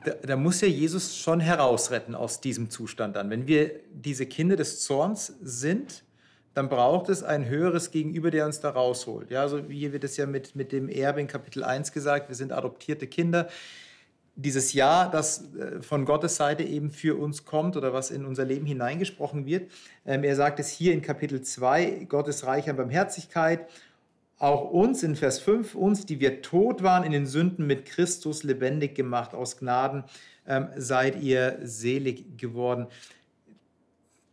[0.05, 3.29] Da, da, muss ja Jesus schon herausretten aus diesem Zustand dann.
[3.29, 6.03] Wenn wir diese Kinder des Zorns sind,
[6.53, 9.29] dann braucht es ein höheres Gegenüber, der uns da rausholt.
[9.29, 12.35] Ja, also hier wird es ja mit, mit dem Erbe in Kapitel 1 gesagt, wir
[12.35, 13.49] sind adoptierte Kinder.
[14.35, 18.45] Dieses Ja, das äh, von Gottes Seite eben für uns kommt oder was in unser
[18.45, 19.69] Leben hineingesprochen wird.
[20.05, 23.67] Ähm, er sagt es hier in Kapitel 2, Gott ist reich an Barmherzigkeit
[24.39, 28.43] auch uns in Vers 5, uns, die wir tot waren in den Sünden, mit Christus
[28.43, 29.35] lebendig gemacht.
[29.35, 30.05] Aus Gnaden
[30.47, 32.87] ähm, seid ihr selig geworden.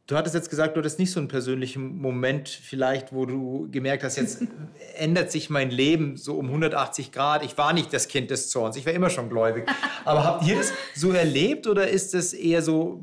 [0.06, 4.04] Du hattest jetzt gesagt, du hattest nicht so einen persönlichen Moment vielleicht, wo du gemerkt
[4.04, 4.44] hast, jetzt
[4.96, 7.44] ändert sich mein Leben so um 180 Grad.
[7.44, 9.68] Ich war nicht das Kind des Zorns, ich war immer schon gläubig.
[10.04, 13.00] Aber habt ihr das so erlebt oder ist es eher so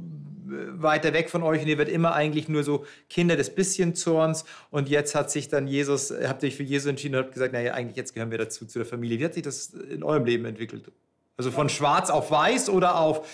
[0.69, 4.45] weiter weg von euch und ihr werdet immer eigentlich nur so Kinder des bisschen Zorns.
[4.69, 7.53] Und jetzt hat sich dann Jesus, habt ihr euch für Jesus entschieden und habt gesagt,
[7.53, 9.19] naja, eigentlich jetzt gehören wir dazu, zu der Familie.
[9.19, 10.91] Wie hat sich das in eurem Leben entwickelt?
[11.37, 13.27] Also von schwarz auf weiß oder auf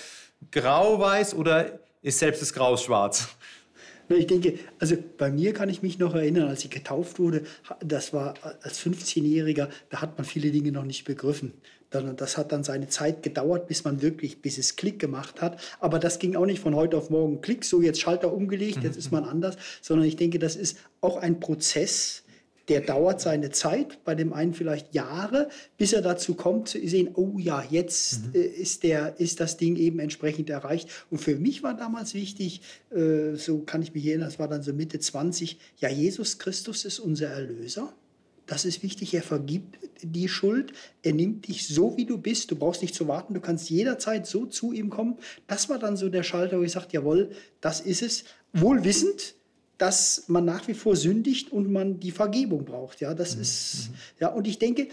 [0.51, 3.29] grau-weiß oder ist selbst das Grau schwarz?
[4.09, 7.43] Ich denke, also bei mir kann ich mich noch erinnern, als ich getauft wurde,
[7.79, 11.53] das war als 15-Jähriger, da hat man viele Dinge noch nicht begriffen.
[11.89, 15.59] Das hat dann seine Zeit gedauert, bis man wirklich, bis es Klick gemacht hat.
[15.79, 18.97] Aber das ging auch nicht von heute auf morgen Klick, so jetzt Schalter umgelegt, jetzt
[18.97, 22.23] ist man anders, sondern ich denke, das ist auch ein Prozess,
[22.69, 27.09] der dauert seine Zeit, bei dem einen vielleicht Jahre, bis er dazu kommt, zu sehen,
[27.15, 28.35] oh ja, jetzt mhm.
[28.35, 30.87] äh, ist, der, ist das Ding eben entsprechend erreicht.
[31.09, 34.61] Und für mich war damals wichtig, äh, so kann ich mich erinnern, das war dann
[34.61, 37.91] so Mitte 20, ja, Jesus Christus ist unser Erlöser.
[38.49, 39.13] Das ist wichtig.
[39.13, 40.73] Er vergibt die Schuld.
[41.03, 42.49] Er nimmt dich so, wie du bist.
[42.49, 43.35] Du brauchst nicht zu warten.
[43.35, 45.17] Du kannst jederzeit so zu ihm kommen.
[45.45, 47.29] Das war dann so der Schalter, wo ich sagte, jawohl,
[47.61, 48.23] das ist es.
[48.51, 49.35] Wohl wissend,
[49.77, 53.01] dass man nach wie vor sündigt und man die Vergebung braucht.
[53.01, 53.41] Ja, das mhm.
[53.43, 54.87] ist, ja, und ich denke,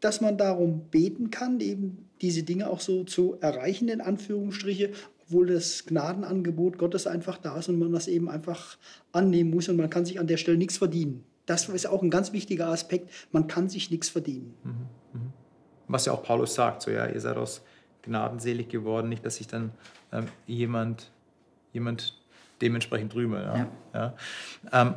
[0.00, 5.46] dass man darum beten kann, eben diese Dinge auch so zu erreichen, in Anführungsstriche, obwohl
[5.46, 8.76] das Gnadenangebot Gottes einfach da ist und man das eben einfach
[9.12, 11.24] annehmen muss und man kann sich an der Stelle nichts verdienen.
[11.50, 13.10] Das ist auch ein ganz wichtiger Aspekt.
[13.32, 14.54] Man kann sich nichts verdienen.
[14.62, 15.32] Mhm, mhm.
[15.88, 17.62] Was ja auch Paulus sagt, so ja, ihr seid aus
[18.02, 19.72] Gnaden selig geworden, nicht, dass sich dann
[20.12, 21.10] ähm, jemand,
[21.72, 22.16] jemand
[22.60, 23.42] dementsprechend rühme.
[23.42, 23.56] Ja.
[23.56, 24.14] ja.
[24.72, 24.80] ja.
[24.80, 24.94] Ähm,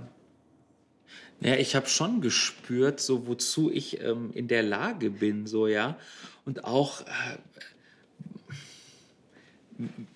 [1.39, 5.97] ja, ich habe schon gespürt, so wozu ich ähm, in der Lage bin, so ja,
[6.45, 7.05] und auch äh,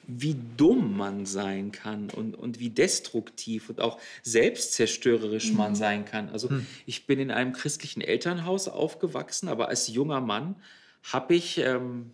[0.07, 5.75] wie dumm man sein kann und, und wie destruktiv und auch selbstzerstörerisch man mhm.
[5.75, 6.29] sein kann.
[6.29, 6.65] Also hm.
[6.85, 10.55] ich bin in einem christlichen Elternhaus aufgewachsen, aber als junger Mann
[11.03, 12.11] habe ich ähm,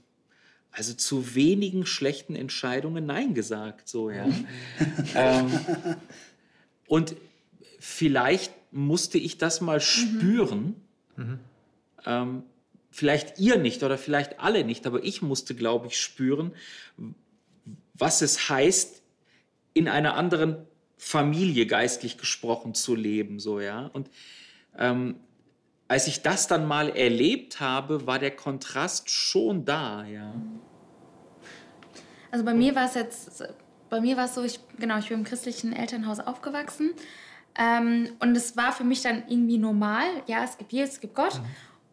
[0.71, 3.87] also zu wenigen schlechten Entscheidungen Nein gesagt.
[3.87, 4.25] So, ja.
[5.15, 5.51] ähm,
[6.87, 7.15] und
[7.79, 9.81] vielleicht musste ich das mal mhm.
[9.81, 10.75] spüren.
[11.15, 11.39] Mhm.
[12.05, 12.43] Ähm,
[12.89, 16.53] vielleicht ihr nicht oder vielleicht alle nicht, aber ich musste, glaube ich, spüren,
[17.93, 19.01] was es heißt,
[19.73, 20.65] in einer anderen
[20.97, 23.87] Familie geistlich gesprochen zu leben, so ja.
[23.87, 24.09] Und
[24.77, 25.19] ähm,
[25.87, 30.33] als ich das dann mal erlebt habe, war der Kontrast schon da, ja.
[32.31, 33.43] Also bei mir war es jetzt,
[33.89, 36.91] bei mir war es so, ich, genau, ich bin im christlichen Elternhaus aufgewachsen
[37.55, 41.15] ähm, und es war für mich dann irgendwie normal, ja, es gibt Jesus, es gibt
[41.15, 41.35] Gott.
[41.35, 41.45] Mhm.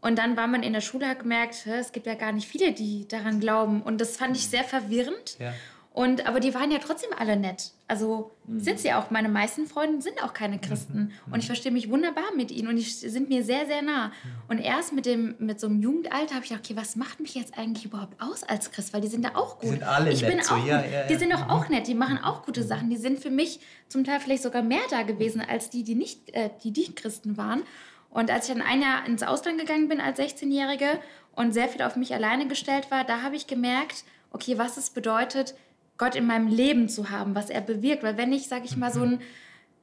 [0.02, 2.72] Und dann war man in der Schule, hat gemerkt, es gibt ja gar nicht viele,
[2.72, 3.82] die daran glauben.
[3.82, 5.36] Und das fand ich sehr verwirrend.
[5.38, 5.52] Ja.
[5.92, 7.72] Und, aber die waren ja trotzdem alle nett.
[7.88, 8.60] Also mhm.
[8.60, 9.10] sind sie auch.
[9.10, 11.12] Meine meisten Freunde sind auch keine Christen.
[11.26, 11.32] Mhm.
[11.32, 14.12] Und ich verstehe mich wunderbar mit ihnen und die sind mir sehr, sehr nah.
[14.48, 17.34] Und erst mit, dem, mit so einem Jugendalter habe ich gedacht, okay, was macht mich
[17.34, 18.92] jetzt eigentlich überhaupt aus als Christ?
[18.92, 19.64] Weil die sind da auch gut.
[19.64, 20.30] Die sind alle ich nett.
[20.30, 21.88] Bin so, auch, ja, ja, Die sind doch auch nett.
[21.88, 22.88] Die machen auch gute Sachen.
[22.88, 26.32] Die sind für mich zum Teil vielleicht sogar mehr da gewesen als die, die nicht,
[26.34, 27.64] äh, die, die Christen waren.
[28.10, 31.00] Und als ich dann ein Jahr ins Ausland gegangen bin als 16-Jährige
[31.34, 34.90] und sehr viel auf mich alleine gestellt war, da habe ich gemerkt, okay, was es
[34.90, 35.54] bedeutet,
[36.00, 38.02] Gott in meinem Leben zu haben, was er bewirkt.
[38.02, 39.20] Weil wenn ich, sage ich mal, so ein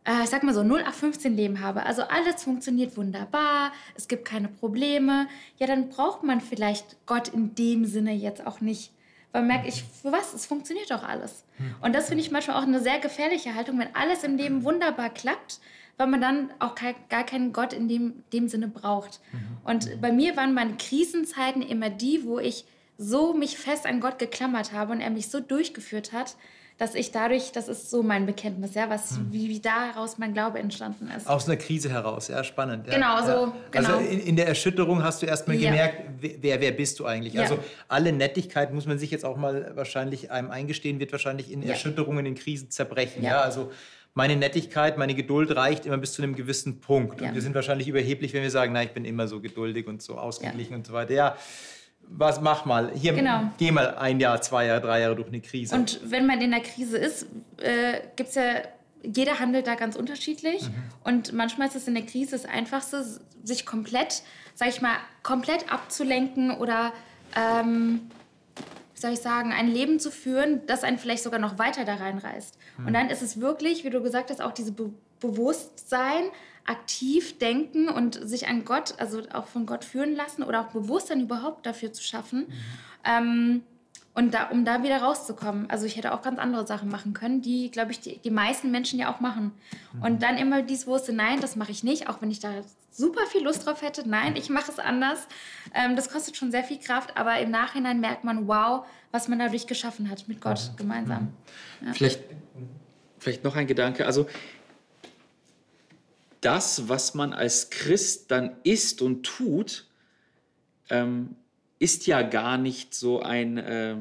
[0.03, 4.47] äh, ich sag mal so 0815 Leben habe, also alles funktioniert wunderbar, es gibt keine
[4.47, 5.27] Probleme,
[5.57, 8.93] ja, dann braucht man vielleicht Gott in dem Sinne jetzt auch nicht.
[9.31, 10.33] Weil merke ich, für was?
[10.33, 11.43] Es funktioniert doch alles.
[11.81, 15.09] Und das finde ich manchmal auch eine sehr gefährliche Haltung, wenn alles im Leben wunderbar
[15.09, 15.59] klappt,
[15.97, 16.73] weil man dann auch
[17.09, 19.19] gar keinen Gott in dem, dem Sinne braucht.
[19.63, 22.65] Und bei mir waren meine Krisenzeiten immer die, wo ich
[22.97, 26.35] so mich fest an Gott geklammert habe und er mich so durchgeführt hat,
[26.77, 29.27] dass ich dadurch, das ist so mein Bekenntnis, ja, was, hm.
[29.31, 31.27] wie, wie daraus mein Glaube entstanden ist.
[31.27, 32.85] Aus einer Krise heraus, ja, spannend.
[32.85, 32.93] Ja.
[32.93, 33.53] Genau, so, ja.
[33.71, 33.97] genau.
[33.97, 35.71] Also in, in, der Erschütterung hast du erstmal ja.
[35.71, 37.39] gemerkt, wer, wer bist du eigentlich?
[37.39, 37.57] Also
[37.87, 42.27] alle Nettigkeit muss man sich jetzt auch mal wahrscheinlich einem eingestehen, wird wahrscheinlich in Erschütterungen,
[42.27, 43.23] in Krisen zerbrechen.
[43.23, 43.71] Ja, also
[44.13, 47.21] meine Nettigkeit, meine Geduld reicht immer bis zu einem gewissen Punkt.
[47.21, 50.01] Und wir sind wahrscheinlich überheblich, wenn wir sagen, na, ich bin immer so geduldig und
[50.01, 51.13] so ausgeglichen und so weiter.
[51.13, 51.37] Ja,
[52.09, 52.91] was mach mal.
[52.93, 53.51] Hier, genau.
[53.57, 55.75] geh mal ein Jahr, zwei Jahre, drei Jahre durch eine Krise.
[55.75, 58.43] Und wenn man in der Krise ist, äh, gibt es ja,
[59.03, 60.63] jeder handelt da ganz unterschiedlich.
[60.63, 60.73] Mhm.
[61.03, 63.05] Und manchmal ist es in der Krise das Einfachste,
[63.43, 64.23] sich komplett,
[64.55, 66.91] sag ich mal, komplett abzulenken oder,
[67.35, 68.01] ähm,
[68.93, 71.95] wie soll ich sagen, ein Leben zu führen, das einen vielleicht sogar noch weiter da
[71.95, 72.57] reinreißt.
[72.77, 72.87] Mhm.
[72.87, 76.25] Und dann ist es wirklich, wie du gesagt hast, auch dieses Be Bewusstsein,
[76.67, 81.21] aktiv denken und sich an Gott, also auch von Gott führen lassen oder auch Bewusstsein
[81.21, 82.47] überhaupt dafür zu schaffen.
[82.47, 82.53] Mhm.
[83.03, 83.63] Ähm,
[84.13, 85.69] und da, um da wieder rauszukommen.
[85.69, 88.71] Also ich hätte auch ganz andere Sachen machen können, die, glaube ich, die, die meisten
[88.71, 89.51] Menschen ja auch machen.
[89.93, 90.01] Mhm.
[90.01, 92.49] Und dann immer dieses Bewusste, nein, das mache ich nicht, auch wenn ich da
[92.89, 94.09] super viel Lust drauf hätte.
[94.09, 95.27] Nein, ich mache es anders.
[95.73, 99.37] Ähm, das kostet schon sehr viel Kraft, aber im Nachhinein merkt man, wow, was man
[99.37, 100.77] dadurch geschaffen hat mit Gott mhm.
[100.77, 101.33] gemeinsam.
[101.85, 101.93] Ja.
[101.93, 102.21] Vielleicht,
[103.19, 104.07] vielleicht noch ein Gedanke.
[104.07, 104.25] Also
[106.41, 109.87] das, was man als Christ dann ist und tut,
[110.89, 111.35] ähm,
[111.79, 113.97] ist ja gar nicht so ein, äh,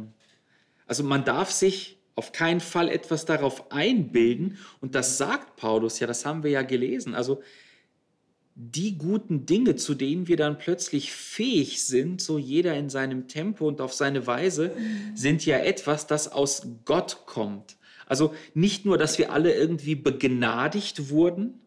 [0.87, 6.07] also man darf sich auf keinen Fall etwas darauf einbilden und das sagt Paulus ja,
[6.07, 7.15] das haben wir ja gelesen.
[7.15, 7.43] Also
[8.59, 13.69] die guten Dinge, zu denen wir dann plötzlich fähig sind, so jeder in seinem Tempo
[13.69, 14.73] und auf seine Weise,
[15.15, 17.77] sind ja etwas, das aus Gott kommt.
[18.07, 21.61] Also nicht nur, dass wir alle irgendwie begnadigt wurden,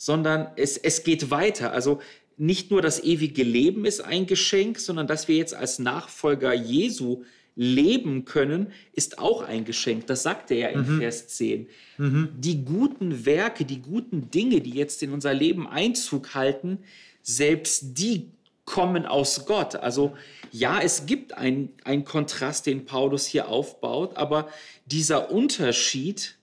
[0.00, 1.74] sondern es, es geht weiter.
[1.74, 2.00] Also
[2.38, 7.24] nicht nur das ewige Leben ist ein Geschenk, sondern dass wir jetzt als Nachfolger Jesu
[7.54, 10.06] leben können, ist auch ein Geschenk.
[10.06, 11.00] Das sagt er ja in mhm.
[11.00, 11.66] Vers 10.
[11.98, 12.30] Mhm.
[12.34, 16.78] Die guten Werke, die guten Dinge, die jetzt in unser Leben Einzug halten,
[17.20, 18.30] selbst die
[18.64, 19.76] kommen aus Gott.
[19.76, 20.16] Also
[20.50, 24.48] ja, es gibt einen Kontrast, den Paulus hier aufbaut, aber
[24.86, 26.38] dieser Unterschied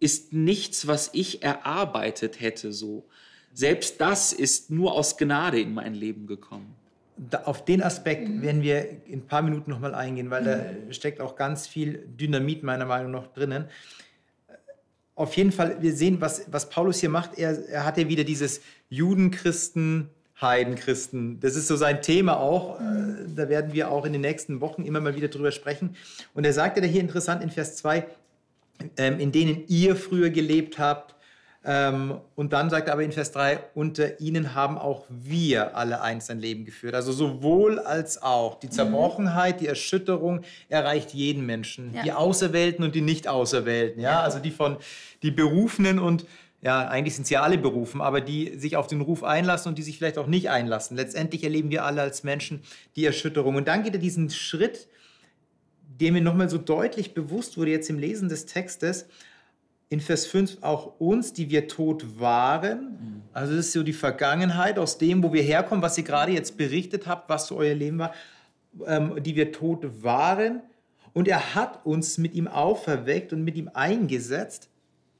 [0.00, 3.04] ist nichts, was ich erarbeitet hätte so.
[3.52, 6.74] Selbst das ist nur aus Gnade in mein Leben gekommen.
[7.16, 8.42] Da, auf den Aspekt mhm.
[8.42, 10.46] werden wir in ein paar Minuten nochmal eingehen, weil mhm.
[10.88, 13.66] da steckt auch ganz viel Dynamit meiner Meinung nach drinnen.
[15.14, 17.36] Auf jeden Fall, wir sehen, was, was Paulus hier macht.
[17.36, 20.08] Er, er hat ja wieder dieses Judenchristen,
[20.40, 21.40] Heidenchristen.
[21.40, 22.80] Das ist so sein Thema auch.
[22.80, 23.34] Mhm.
[23.36, 25.96] Da werden wir auch in den nächsten Wochen immer mal wieder drüber sprechen.
[26.32, 28.04] Und er sagt ja hier interessant in Vers 2, ähm,
[28.96, 31.14] in denen ihr früher gelebt habt.
[31.62, 36.00] Ähm, und dann sagt er aber in Vers 3, unter ihnen haben auch wir alle
[36.00, 36.94] einst ein Leben geführt.
[36.94, 38.58] Also sowohl als auch.
[38.60, 40.40] Die Zerbrochenheit, die Erschütterung
[40.70, 41.92] erreicht jeden Menschen.
[41.92, 42.02] Ja.
[42.02, 44.00] Die Auserwählten und die Nicht-Auserwählten.
[44.00, 44.22] Ja?
[44.22, 44.78] Also die von
[45.22, 46.24] die Berufenen und
[46.62, 49.78] ja, eigentlich sind sie ja alle berufen, aber die sich auf den Ruf einlassen und
[49.78, 50.96] die sich vielleicht auch nicht einlassen.
[50.96, 52.62] Letztendlich erleben wir alle als Menschen
[52.96, 53.56] die Erschütterung.
[53.56, 54.88] Und dann geht er diesen Schritt
[56.00, 59.06] der mir nochmal so deutlich bewusst wurde jetzt im Lesen des Textes,
[59.90, 63.22] in Vers 5 auch uns, die wir tot waren.
[63.32, 66.56] Also das ist so die Vergangenheit aus dem, wo wir herkommen, was ihr gerade jetzt
[66.56, 68.14] berichtet habt, was so euer Leben war,
[68.86, 70.62] ähm, die wir tot waren.
[71.12, 74.68] Und er hat uns mit ihm auferweckt und mit ihm eingesetzt.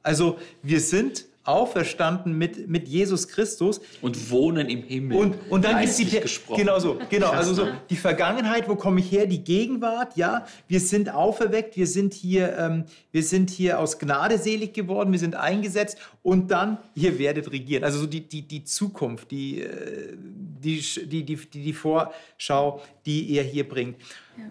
[0.04, 3.80] Also wir sind auferstanden mit, mit Jesus Christus.
[4.02, 5.16] Und wohnen im Himmel.
[5.16, 6.60] Und, und dann ist die gesprochen.
[6.60, 7.30] Genau so, genau.
[7.30, 9.26] Also so die Vergangenheit, wo komme ich her?
[9.26, 10.44] Die Gegenwart, ja.
[10.68, 15.18] Wir sind auferweckt, wir sind hier, ähm, wir sind hier aus Gnade selig geworden, wir
[15.18, 17.84] sind eingesetzt und dann, ihr werdet regieren.
[17.84, 23.44] Also so die, die, die Zukunft, die, äh, die, die, die, die Vorschau, die er
[23.44, 23.96] hier bringt.
[24.36, 24.44] Ja.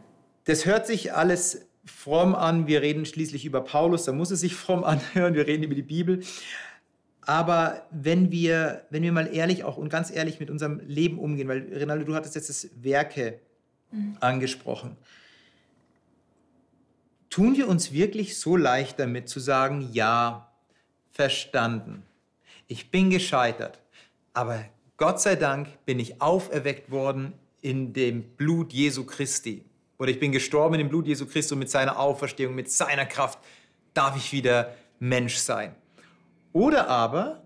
[0.46, 2.68] Das hört sich alles fromm an.
[2.68, 5.36] Wir reden schließlich über Paulus, da muss es sich fromm anhören.
[5.36, 6.22] Wir reden über die Bibel.
[7.22, 11.48] Aber wenn wir, wenn wir mal ehrlich auch und ganz ehrlich mit unserem Leben umgehen,
[11.48, 13.40] weil Rinaldo, du hattest jetzt das Werke
[13.92, 14.18] mhm.
[14.20, 14.98] angesprochen.
[17.30, 20.52] Tun wir uns wirklich so leicht damit zu sagen, ja,
[21.12, 22.04] verstanden.
[22.68, 23.80] Ich bin gescheitert,
[24.34, 24.66] aber
[24.98, 29.66] Gott sei Dank bin ich auferweckt worden in dem Blut Jesu Christi.
[29.98, 33.06] Oder ich bin gestorben in dem Blut Jesu Christi und mit seiner Auferstehung, mit seiner
[33.06, 33.40] Kraft
[33.94, 35.76] darf ich wieder Mensch sein.
[36.54, 37.43] Oder aber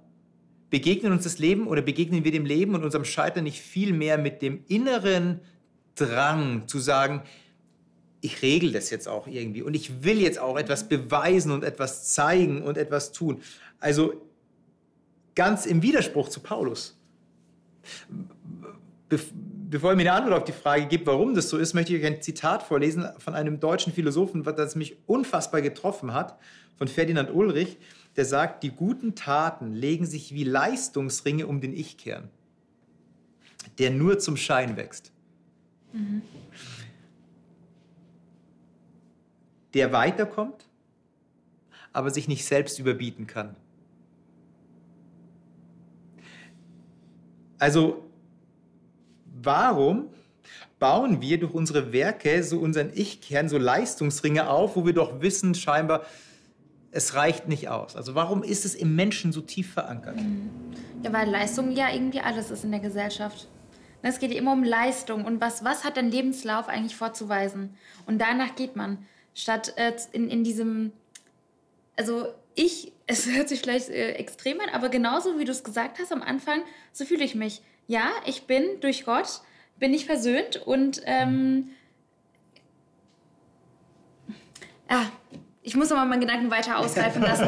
[0.70, 4.18] begegnen uns das Leben oder begegnen wir dem Leben und unserem Scheitern nicht viel mehr
[4.18, 5.40] mit dem inneren
[5.96, 7.22] Drang zu sagen,
[8.22, 12.14] ich regel das jetzt auch irgendwie und ich will jetzt auch etwas beweisen und etwas
[12.14, 13.42] zeigen und etwas tun.
[13.80, 14.14] Also
[15.36, 16.98] ganz im Widerspruch zu Paulus.
[19.10, 19.20] Be
[19.70, 22.00] bevor ihr mir eine Antwort auf die Frage gibt, warum das so ist, möchte ich
[22.00, 26.38] euch ein Zitat vorlesen von einem deutschen Philosophen, das mich unfassbar getroffen hat,
[26.78, 27.78] von Ferdinand Ulrich,
[28.16, 32.30] der sagt, die guten Taten legen sich wie Leistungsringe um den Ich-Kern,
[33.80, 35.12] der nur zum Schein wächst.
[35.94, 36.22] Mhm.
[39.74, 40.68] Der weiterkommt,
[41.92, 43.56] aber sich nicht selbst überbieten kann.
[47.58, 48.04] Also
[49.42, 50.10] warum
[50.80, 55.56] bauen wir durch unsere Werke so unseren Ich-Kern, so Leistungsringe auf, wo wir doch wissen
[55.56, 56.06] scheinbar,
[56.94, 57.96] es reicht nicht aus.
[57.96, 60.18] Also warum ist es im Menschen so tief verankert?
[61.02, 63.48] Ja, weil Leistung ja irgendwie alles ist in der Gesellschaft.
[64.04, 67.76] Es geht immer um Leistung und was, was hat dein Lebenslauf eigentlich vorzuweisen?
[68.06, 69.06] Und danach geht man.
[69.34, 70.92] Statt äh, in, in diesem,
[71.96, 76.00] also ich, es hört sich vielleicht äh, extrem an, aber genauso wie du es gesagt
[76.00, 77.62] hast am Anfang, so fühle ich mich.
[77.88, 79.42] Ja, ich bin durch Gott,
[79.80, 81.72] bin ich versöhnt und ähm,
[84.88, 85.08] ah,
[85.66, 87.48] ich muss aber meinen Gedanken weiter ausreifen lassen.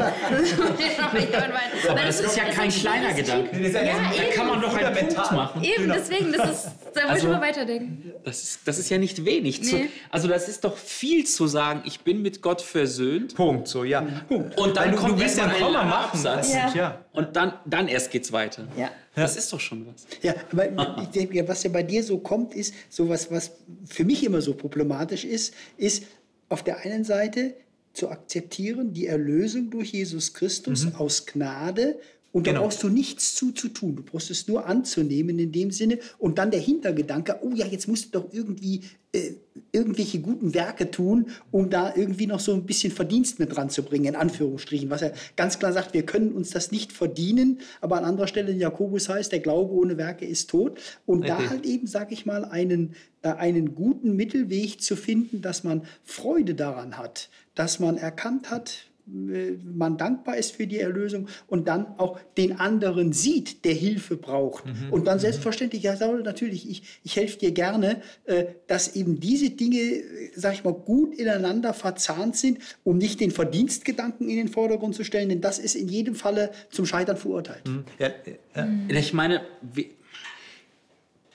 [1.94, 3.60] das, ist ja kein kleiner Gedanke.
[3.60, 5.62] Ja, da kann man doch einen Punkt machen.
[5.62, 5.94] Eben, genau.
[5.94, 8.12] deswegen, das ist, da muss also, ich mal weiterdenken.
[8.24, 9.60] Das ist, das ist ja nicht wenig.
[9.60, 9.68] Nee.
[9.68, 9.76] Zu,
[10.10, 13.34] also das ist doch viel zu sagen, ich bin mit Gott versöhnt.
[13.34, 14.00] Punkt, so, ja.
[14.26, 14.56] Punkt.
[14.56, 16.20] Und dann du, kommt du ja ein Komma machen.
[16.24, 16.72] Ja.
[16.74, 17.04] ja.
[17.12, 18.66] Und dann, dann erst geht's weiter.
[18.78, 18.90] Ja.
[19.14, 20.06] Das ist doch schon was.
[20.22, 23.52] Ja, aber ich denke, was ja bei dir so kommt, ist so was, was
[23.84, 26.04] für mich immer so problematisch ist, ist
[26.48, 27.54] auf der einen Seite
[27.96, 30.94] zu akzeptieren, die Erlösung durch Jesus Christus mhm.
[30.96, 31.98] aus Gnade.
[32.36, 32.64] Und da genau.
[32.64, 33.96] brauchst du nichts zu, zu tun.
[33.96, 36.00] Du brauchst es nur anzunehmen in dem Sinne.
[36.18, 38.82] Und dann der Hintergedanke, oh ja, jetzt musst du doch irgendwie
[39.12, 39.36] äh,
[39.72, 43.82] irgendwelche guten Werke tun, um da irgendwie noch so ein bisschen Verdienst mit dran zu
[43.82, 44.90] bringen, in Anführungsstrichen.
[44.90, 47.60] Was er ganz klar sagt, wir können uns das nicht verdienen.
[47.80, 50.78] Aber an anderer Stelle in Jakobus heißt, der Glaube ohne Werke ist tot.
[51.06, 51.28] Und okay.
[51.28, 55.84] da halt eben, sag ich mal, einen, äh, einen guten Mittelweg zu finden, dass man
[56.04, 61.98] Freude daran hat dass man erkannt hat, man dankbar ist für die Erlösung und dann
[61.98, 64.66] auch den anderen sieht, der Hilfe braucht.
[64.66, 64.92] Mhm.
[64.92, 65.22] Und dann mhm.
[65.22, 70.30] selbstverständlich, ja, Saul, natürlich, ich, ich helfe dir gerne, äh, dass eben diese Dinge, äh,
[70.34, 75.04] sag ich mal, gut ineinander verzahnt sind, um nicht den Verdienstgedanken in den Vordergrund zu
[75.04, 77.66] stellen, denn das ist in jedem Falle zum Scheitern verurteilt.
[77.68, 77.84] Mhm.
[77.98, 78.10] Ja,
[78.56, 78.68] ja.
[78.88, 79.42] Ich meine,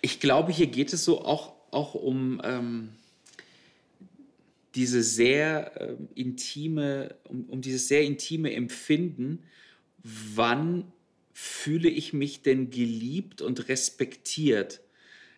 [0.02, 2.42] ich glaube, hier geht es so auch, auch um.
[2.44, 2.90] Ähm
[4.76, 9.44] diese sehr äh, intime, um, um dieses sehr intime Empfinden,
[10.04, 10.92] wann
[11.34, 14.82] fühle ich mich denn geliebt und respektiert?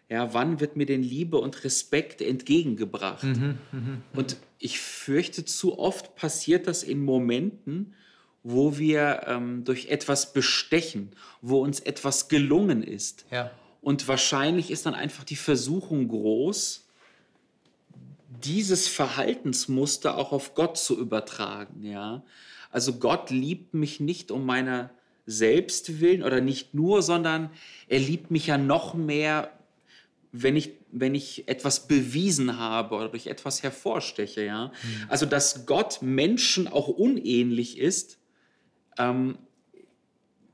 [0.09, 3.23] Ja, wann wird mir denn Liebe und Respekt entgegengebracht?
[3.23, 3.97] Mhm, mh, mh.
[4.13, 7.95] Und ich fürchte, zu oft passiert das in Momenten,
[8.43, 11.11] wo wir ähm, durch etwas bestechen,
[11.41, 13.25] wo uns etwas gelungen ist.
[13.31, 13.51] Ja.
[13.81, 16.82] Und wahrscheinlich ist dann einfach die Versuchung groß,
[18.43, 21.83] dieses Verhaltensmuster auch auf Gott zu übertragen.
[21.83, 22.23] Ja?
[22.71, 24.91] Also Gott liebt mich nicht um meiner
[25.25, 27.49] selbst willen oder nicht nur, sondern
[27.87, 29.51] er liebt mich ja noch mehr,
[30.31, 34.43] wenn ich, wenn ich etwas bewiesen habe oder durch etwas hervorsteche.
[34.43, 34.67] Ja?
[34.67, 35.05] Mhm.
[35.07, 38.17] Also dass Gott Menschen auch unähnlich ist,
[38.97, 39.37] ähm,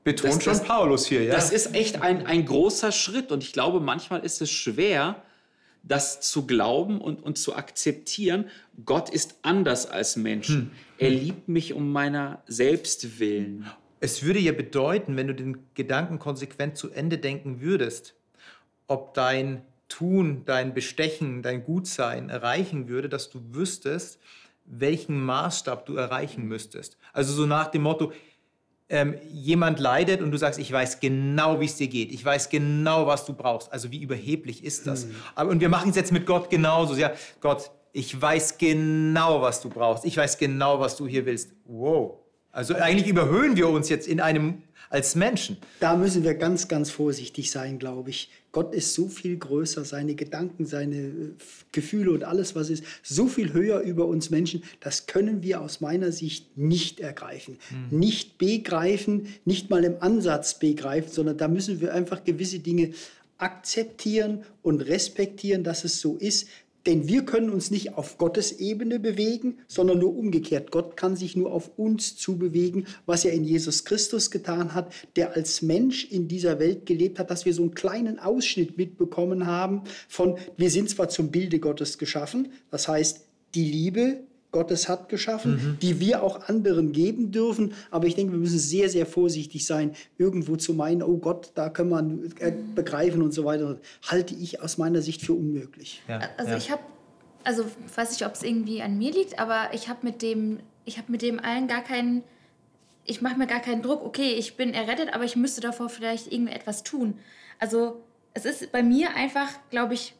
[0.04, 1.24] betont das, schon das, Paulus hier.
[1.24, 1.34] Ja?
[1.34, 5.22] Das ist echt ein, ein großer Schritt und ich glaube, manchmal ist es schwer,
[5.82, 8.46] das zu glauben und, und zu akzeptieren,
[8.84, 10.48] Gott ist anders als Mensch.
[10.48, 10.70] Hm.
[10.98, 13.66] Er liebt mich um meiner selbst willen.
[14.00, 18.14] Es würde ja bedeuten, wenn du den Gedanken konsequent zu Ende denken würdest,
[18.86, 24.20] ob dein Tun, dein Bestechen, dein Gutsein erreichen würde, dass du wüsstest,
[24.64, 26.96] welchen Maßstab du erreichen müsstest.
[27.12, 28.12] Also so nach dem Motto,
[28.90, 32.12] ähm, jemand leidet und du sagst, ich weiß genau, wie es dir geht.
[32.12, 33.72] Ich weiß genau, was du brauchst.
[33.72, 35.06] Also wie überheblich ist das?
[35.06, 35.14] Mhm.
[35.36, 36.94] Aber, und wir machen es jetzt mit Gott genauso.
[36.96, 40.04] Ja, Gott, ich weiß genau, was du brauchst.
[40.04, 41.52] Ich weiß genau, was du hier willst.
[41.64, 42.18] Wow.
[42.52, 45.56] Also eigentlich überhöhen wir uns jetzt in einem als Menschen.
[45.78, 48.28] Da müssen wir ganz, ganz vorsichtig sein, glaube ich.
[48.50, 51.32] Gott ist so viel größer, seine Gedanken, seine äh,
[51.70, 54.64] Gefühle und alles, was ist, so viel höher über uns Menschen.
[54.80, 58.00] Das können wir aus meiner Sicht nicht ergreifen, mhm.
[58.00, 62.90] nicht begreifen, nicht mal im Ansatz begreifen, sondern da müssen wir einfach gewisse Dinge
[63.38, 66.48] akzeptieren und respektieren, dass es so ist.
[66.86, 70.70] Denn wir können uns nicht auf Gottes Ebene bewegen, sondern nur umgekehrt.
[70.70, 75.36] Gott kann sich nur auf uns zubewegen, was er in Jesus Christus getan hat, der
[75.36, 79.82] als Mensch in dieser Welt gelebt hat, dass wir so einen kleinen Ausschnitt mitbekommen haben
[80.08, 84.20] von, wir sind zwar zum Bilde Gottes geschaffen, das heißt, die Liebe
[84.52, 85.78] Gottes hat geschaffen, mhm.
[85.80, 87.72] die wir auch anderen geben dürfen.
[87.90, 91.68] Aber ich denke, wir müssen sehr, sehr vorsichtig sein, irgendwo zu meinen, oh Gott, da
[91.68, 93.78] können wir äh, begreifen und so weiter.
[94.08, 96.02] Halte ich aus meiner Sicht für unmöglich.
[96.08, 96.56] Ja, also ja.
[96.56, 96.82] ich habe,
[97.44, 100.98] also weiß nicht, ob es irgendwie an mir liegt, aber ich habe mit dem, ich
[100.98, 102.22] habe mit dem allen gar keinen,
[103.04, 104.04] ich mache mir gar keinen Druck.
[104.04, 107.14] Okay, ich bin errettet, aber ich müsste davor vielleicht irgendetwas tun.
[107.58, 108.02] Also
[108.34, 110.14] es ist bei mir einfach, glaube ich,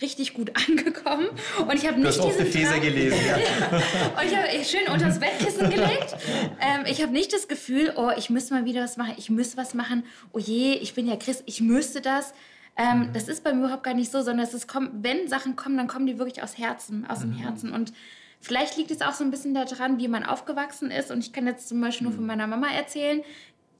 [0.00, 1.28] richtig gut angekommen.
[1.58, 2.20] Und ich habe nicht.
[2.20, 3.36] Hast Feser gelesen, ja.
[4.20, 6.16] und ich habe schön unter das Bettkissen gelegt.
[6.60, 9.56] Ähm, ich habe nicht das Gefühl, oh, ich müsste mal wieder was machen, ich müsste
[9.56, 10.04] was machen.
[10.32, 12.32] Oh je, ich bin ja Christ, ich müsste das.
[12.76, 13.12] Ähm, mhm.
[13.14, 15.88] Das ist bei mir überhaupt gar nicht so, sondern es ist, wenn Sachen kommen, dann
[15.88, 17.32] kommen die wirklich aus Herzen, aus mhm.
[17.32, 17.72] dem Herzen.
[17.72, 17.92] Und
[18.40, 21.10] vielleicht liegt es auch so ein bisschen daran, wie man aufgewachsen ist.
[21.10, 22.28] Und ich kann jetzt zum Beispiel nur von mhm.
[22.28, 23.22] meiner Mama erzählen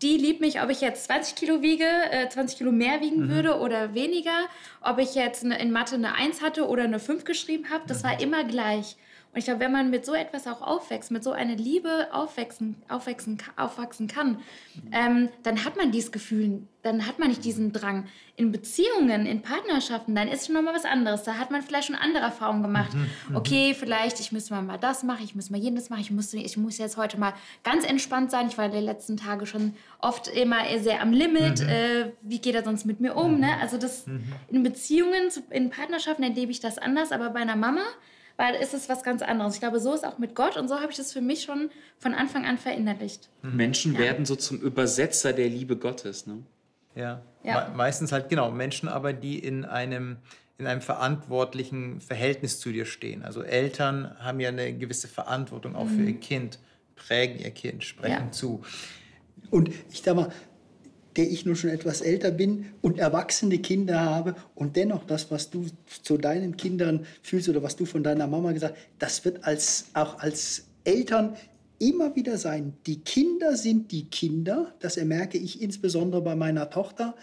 [0.02, 3.30] die liebt mich, ob ich jetzt 20 Kilo wiege, äh, 20 Kilo mehr wiegen mhm.
[3.30, 4.46] würde oder weniger,
[4.80, 8.02] ob ich jetzt eine, in Mathe eine 1 hatte oder eine 5 geschrieben habe, das
[8.02, 8.06] mhm.
[8.06, 8.96] war immer gleich.
[9.36, 12.74] Und ich glaube, wenn man mit so etwas auch aufwächst, mit so einer Liebe aufwachsen,
[12.88, 14.38] aufwachsen, aufwachsen kann,
[14.92, 18.06] ähm, dann hat man dieses Gefühl, dann hat man nicht diesen Drang.
[18.36, 21.24] In Beziehungen, in Partnerschaften, dann ist schon nochmal was anderes.
[21.24, 22.94] Da hat man vielleicht schon andere Erfahrungen gemacht.
[22.94, 26.10] Mhm, mhm, okay, vielleicht, ich müsste mal, das machen, ich muss mal jenes machen, ich
[26.10, 28.46] muss, ich muss jetzt heute mal ganz entspannt sein.
[28.46, 31.60] Ich war die letzten Tage schon oft immer sehr am Limit.
[31.60, 31.68] Mhm.
[31.68, 33.38] Äh, wie geht er sonst mit mir um?
[33.40, 33.50] Ne?
[33.60, 34.06] Also das
[34.48, 37.82] in Beziehungen, in Partnerschaften erlebe ich das anders, aber bei einer Mama,
[38.36, 39.54] weil ist es was ganz anderes.
[39.54, 41.70] Ich glaube, so ist auch mit Gott und so habe ich das für mich schon
[41.98, 43.28] von Anfang an verinnerlicht.
[43.42, 44.00] Menschen ja.
[44.00, 46.26] werden so zum Übersetzer der Liebe Gottes.
[46.26, 46.42] Ne?
[46.94, 47.68] Ja, ja.
[47.68, 50.18] Me meistens halt genau Menschen, aber die in einem
[50.58, 53.22] in einem verantwortlichen Verhältnis zu dir stehen.
[53.22, 55.96] Also Eltern haben ja eine gewisse Verantwortung auch mhm.
[55.96, 56.58] für ihr Kind,
[56.94, 58.32] prägen ihr Kind, sprechen ja.
[58.32, 58.64] zu.
[59.50, 60.32] Und ich sag mal,
[61.16, 65.50] der ich nur schon etwas älter bin und erwachsene Kinder habe und dennoch das, was
[65.50, 65.66] du
[66.02, 69.86] zu deinen Kindern fühlst oder was du von deiner Mama gesagt hast, das wird als,
[69.94, 71.36] auch als Eltern
[71.78, 72.74] immer wieder sein.
[72.86, 77.14] Die Kinder sind die Kinder, das ermerke ich insbesondere bei meiner Tochter.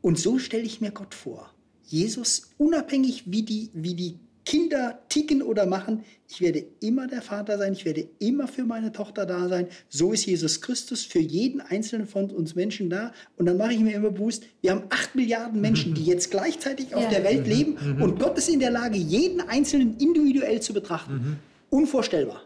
[0.00, 1.50] Und so stelle ich mir Gott vor.
[1.84, 7.58] Jesus, unabhängig wie die, wie die Kinder ticken oder machen, ich werde immer der Vater
[7.58, 9.68] sein, ich werde immer für meine Tochter da sein.
[9.88, 13.12] So ist Jesus Christus für jeden einzelnen von uns Menschen da.
[13.36, 16.94] Und dann mache ich mir immer bewusst, wir haben acht Milliarden Menschen, die jetzt gleichzeitig
[16.94, 17.10] auf ja.
[17.10, 18.02] der Welt leben mhm.
[18.02, 21.14] und Gott ist in der Lage, jeden einzelnen individuell zu betrachten.
[21.14, 21.36] Mhm.
[21.70, 22.42] Unvorstellbar.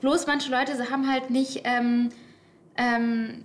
[0.00, 1.62] Bloß manche Leute haben halt nicht...
[1.64, 2.10] Ähm,
[2.76, 3.44] ähm,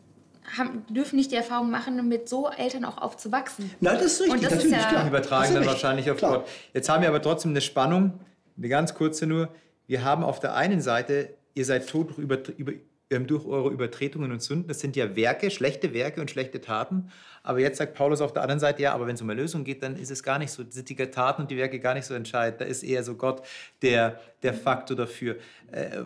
[0.58, 3.72] haben, dürfen nicht die Erfahrung machen, mit so Eltern auch aufzuwachsen.
[3.80, 4.36] Nein, das ist richtig.
[4.36, 5.08] Und das Natürlich, ist ja, klar.
[5.08, 6.40] übertragen dann wahrscheinlich auf klar.
[6.40, 6.48] Gott.
[6.74, 8.20] Jetzt haben wir aber trotzdem eine Spannung,
[8.58, 9.50] eine ganz kurze nur.
[9.88, 12.74] Wir haben auf der einen Seite, ihr seid tot durch, über, über,
[13.10, 14.68] ähm, durch eure Übertretungen und Sünden.
[14.68, 17.12] Das sind ja Werke, schlechte Werke und schlechte Taten.
[17.44, 19.82] Aber jetzt sagt Paulus auf der anderen Seite, ja, aber wenn es um Erlösung geht,
[19.82, 22.14] dann ist es gar nicht so, sind die Taten und die Werke gar nicht so
[22.14, 22.62] entscheidend.
[22.62, 23.42] Da ist eher so Gott
[23.82, 25.38] der, der Faktor dafür.
[25.72, 26.04] Äh,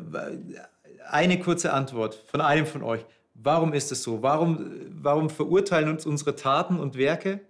[1.09, 3.05] eine kurze Antwort von einem von euch.
[3.33, 4.21] Warum ist es so?
[4.21, 7.41] Warum, warum verurteilen uns unsere Taten und Werke,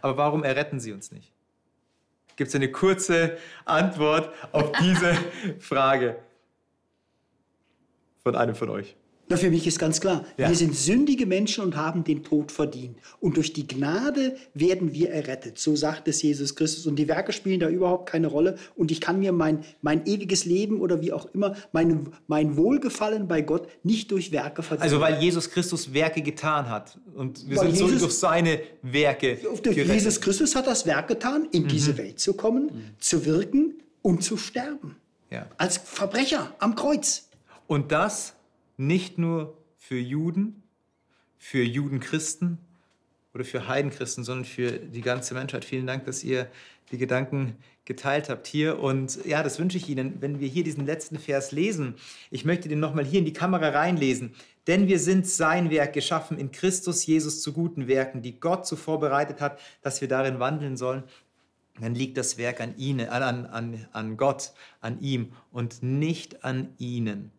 [0.00, 1.32] aber warum erretten sie uns nicht?
[2.36, 5.14] Gibt es eine kurze Antwort auf diese
[5.58, 6.18] Frage
[8.22, 8.96] von einem von euch?
[9.32, 10.48] Na, für mich ist ganz klar, ja.
[10.48, 12.98] wir sind sündige Menschen und haben den Tod verdient.
[13.18, 15.58] Und durch die Gnade werden wir errettet.
[15.58, 16.86] So sagt es Jesus Christus.
[16.86, 18.58] Und die Werke spielen da überhaupt keine Rolle.
[18.76, 23.26] Und ich kann mir mein, mein ewiges Leben oder wie auch immer, mein, mein Wohlgefallen
[23.26, 24.82] bei Gott nicht durch Werke verdienen.
[24.82, 26.98] Also weil Jesus Christus Werke getan hat.
[27.14, 31.08] Und wir weil sind Jesus, so durch seine Werke durch Jesus Christus hat das Werk
[31.08, 31.68] getan, in mhm.
[31.68, 32.84] diese Welt zu kommen, mhm.
[32.98, 34.96] zu wirken und zu sterben.
[35.30, 35.46] Ja.
[35.56, 37.28] Als Verbrecher am Kreuz.
[37.66, 38.34] Und das
[38.76, 40.62] nicht nur für Juden,
[41.38, 42.58] für Judenchristen
[43.34, 45.64] oder für Heidenchristen, sondern für die ganze Menschheit.
[45.64, 46.48] Vielen Dank, dass ihr
[46.90, 48.78] die Gedanken geteilt habt hier.
[48.78, 51.96] Und ja, das wünsche ich Ihnen, wenn wir hier diesen letzten Vers lesen.
[52.30, 54.34] Ich möchte den nochmal hier in die Kamera reinlesen.
[54.66, 59.00] Denn wir sind sein Werk geschaffen in Christus Jesus zu guten Werken, die Gott zuvor
[59.00, 61.02] bereitet hat, dass wir darin wandeln sollen.
[61.80, 66.74] Dann liegt das Werk an Ihnen, an, an, an Gott, an ihm und nicht an
[66.78, 67.32] Ihnen.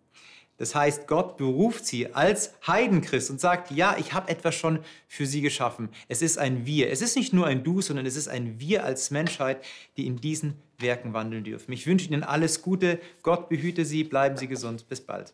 [0.64, 5.26] Das heißt, Gott beruft sie als Heidenchrist und sagt, ja, ich habe etwas schon für
[5.26, 5.90] sie geschaffen.
[6.08, 6.90] Es ist ein Wir.
[6.90, 9.62] Es ist nicht nur ein Du, sondern es ist ein Wir als Menschheit,
[9.98, 11.74] die in diesen Werken wandeln dürfen.
[11.74, 13.02] Ich wünsche Ihnen alles Gute.
[13.24, 14.06] Gott behüte Sie.
[14.06, 14.88] Bleiben Sie gesund.
[14.88, 15.34] Bis bald.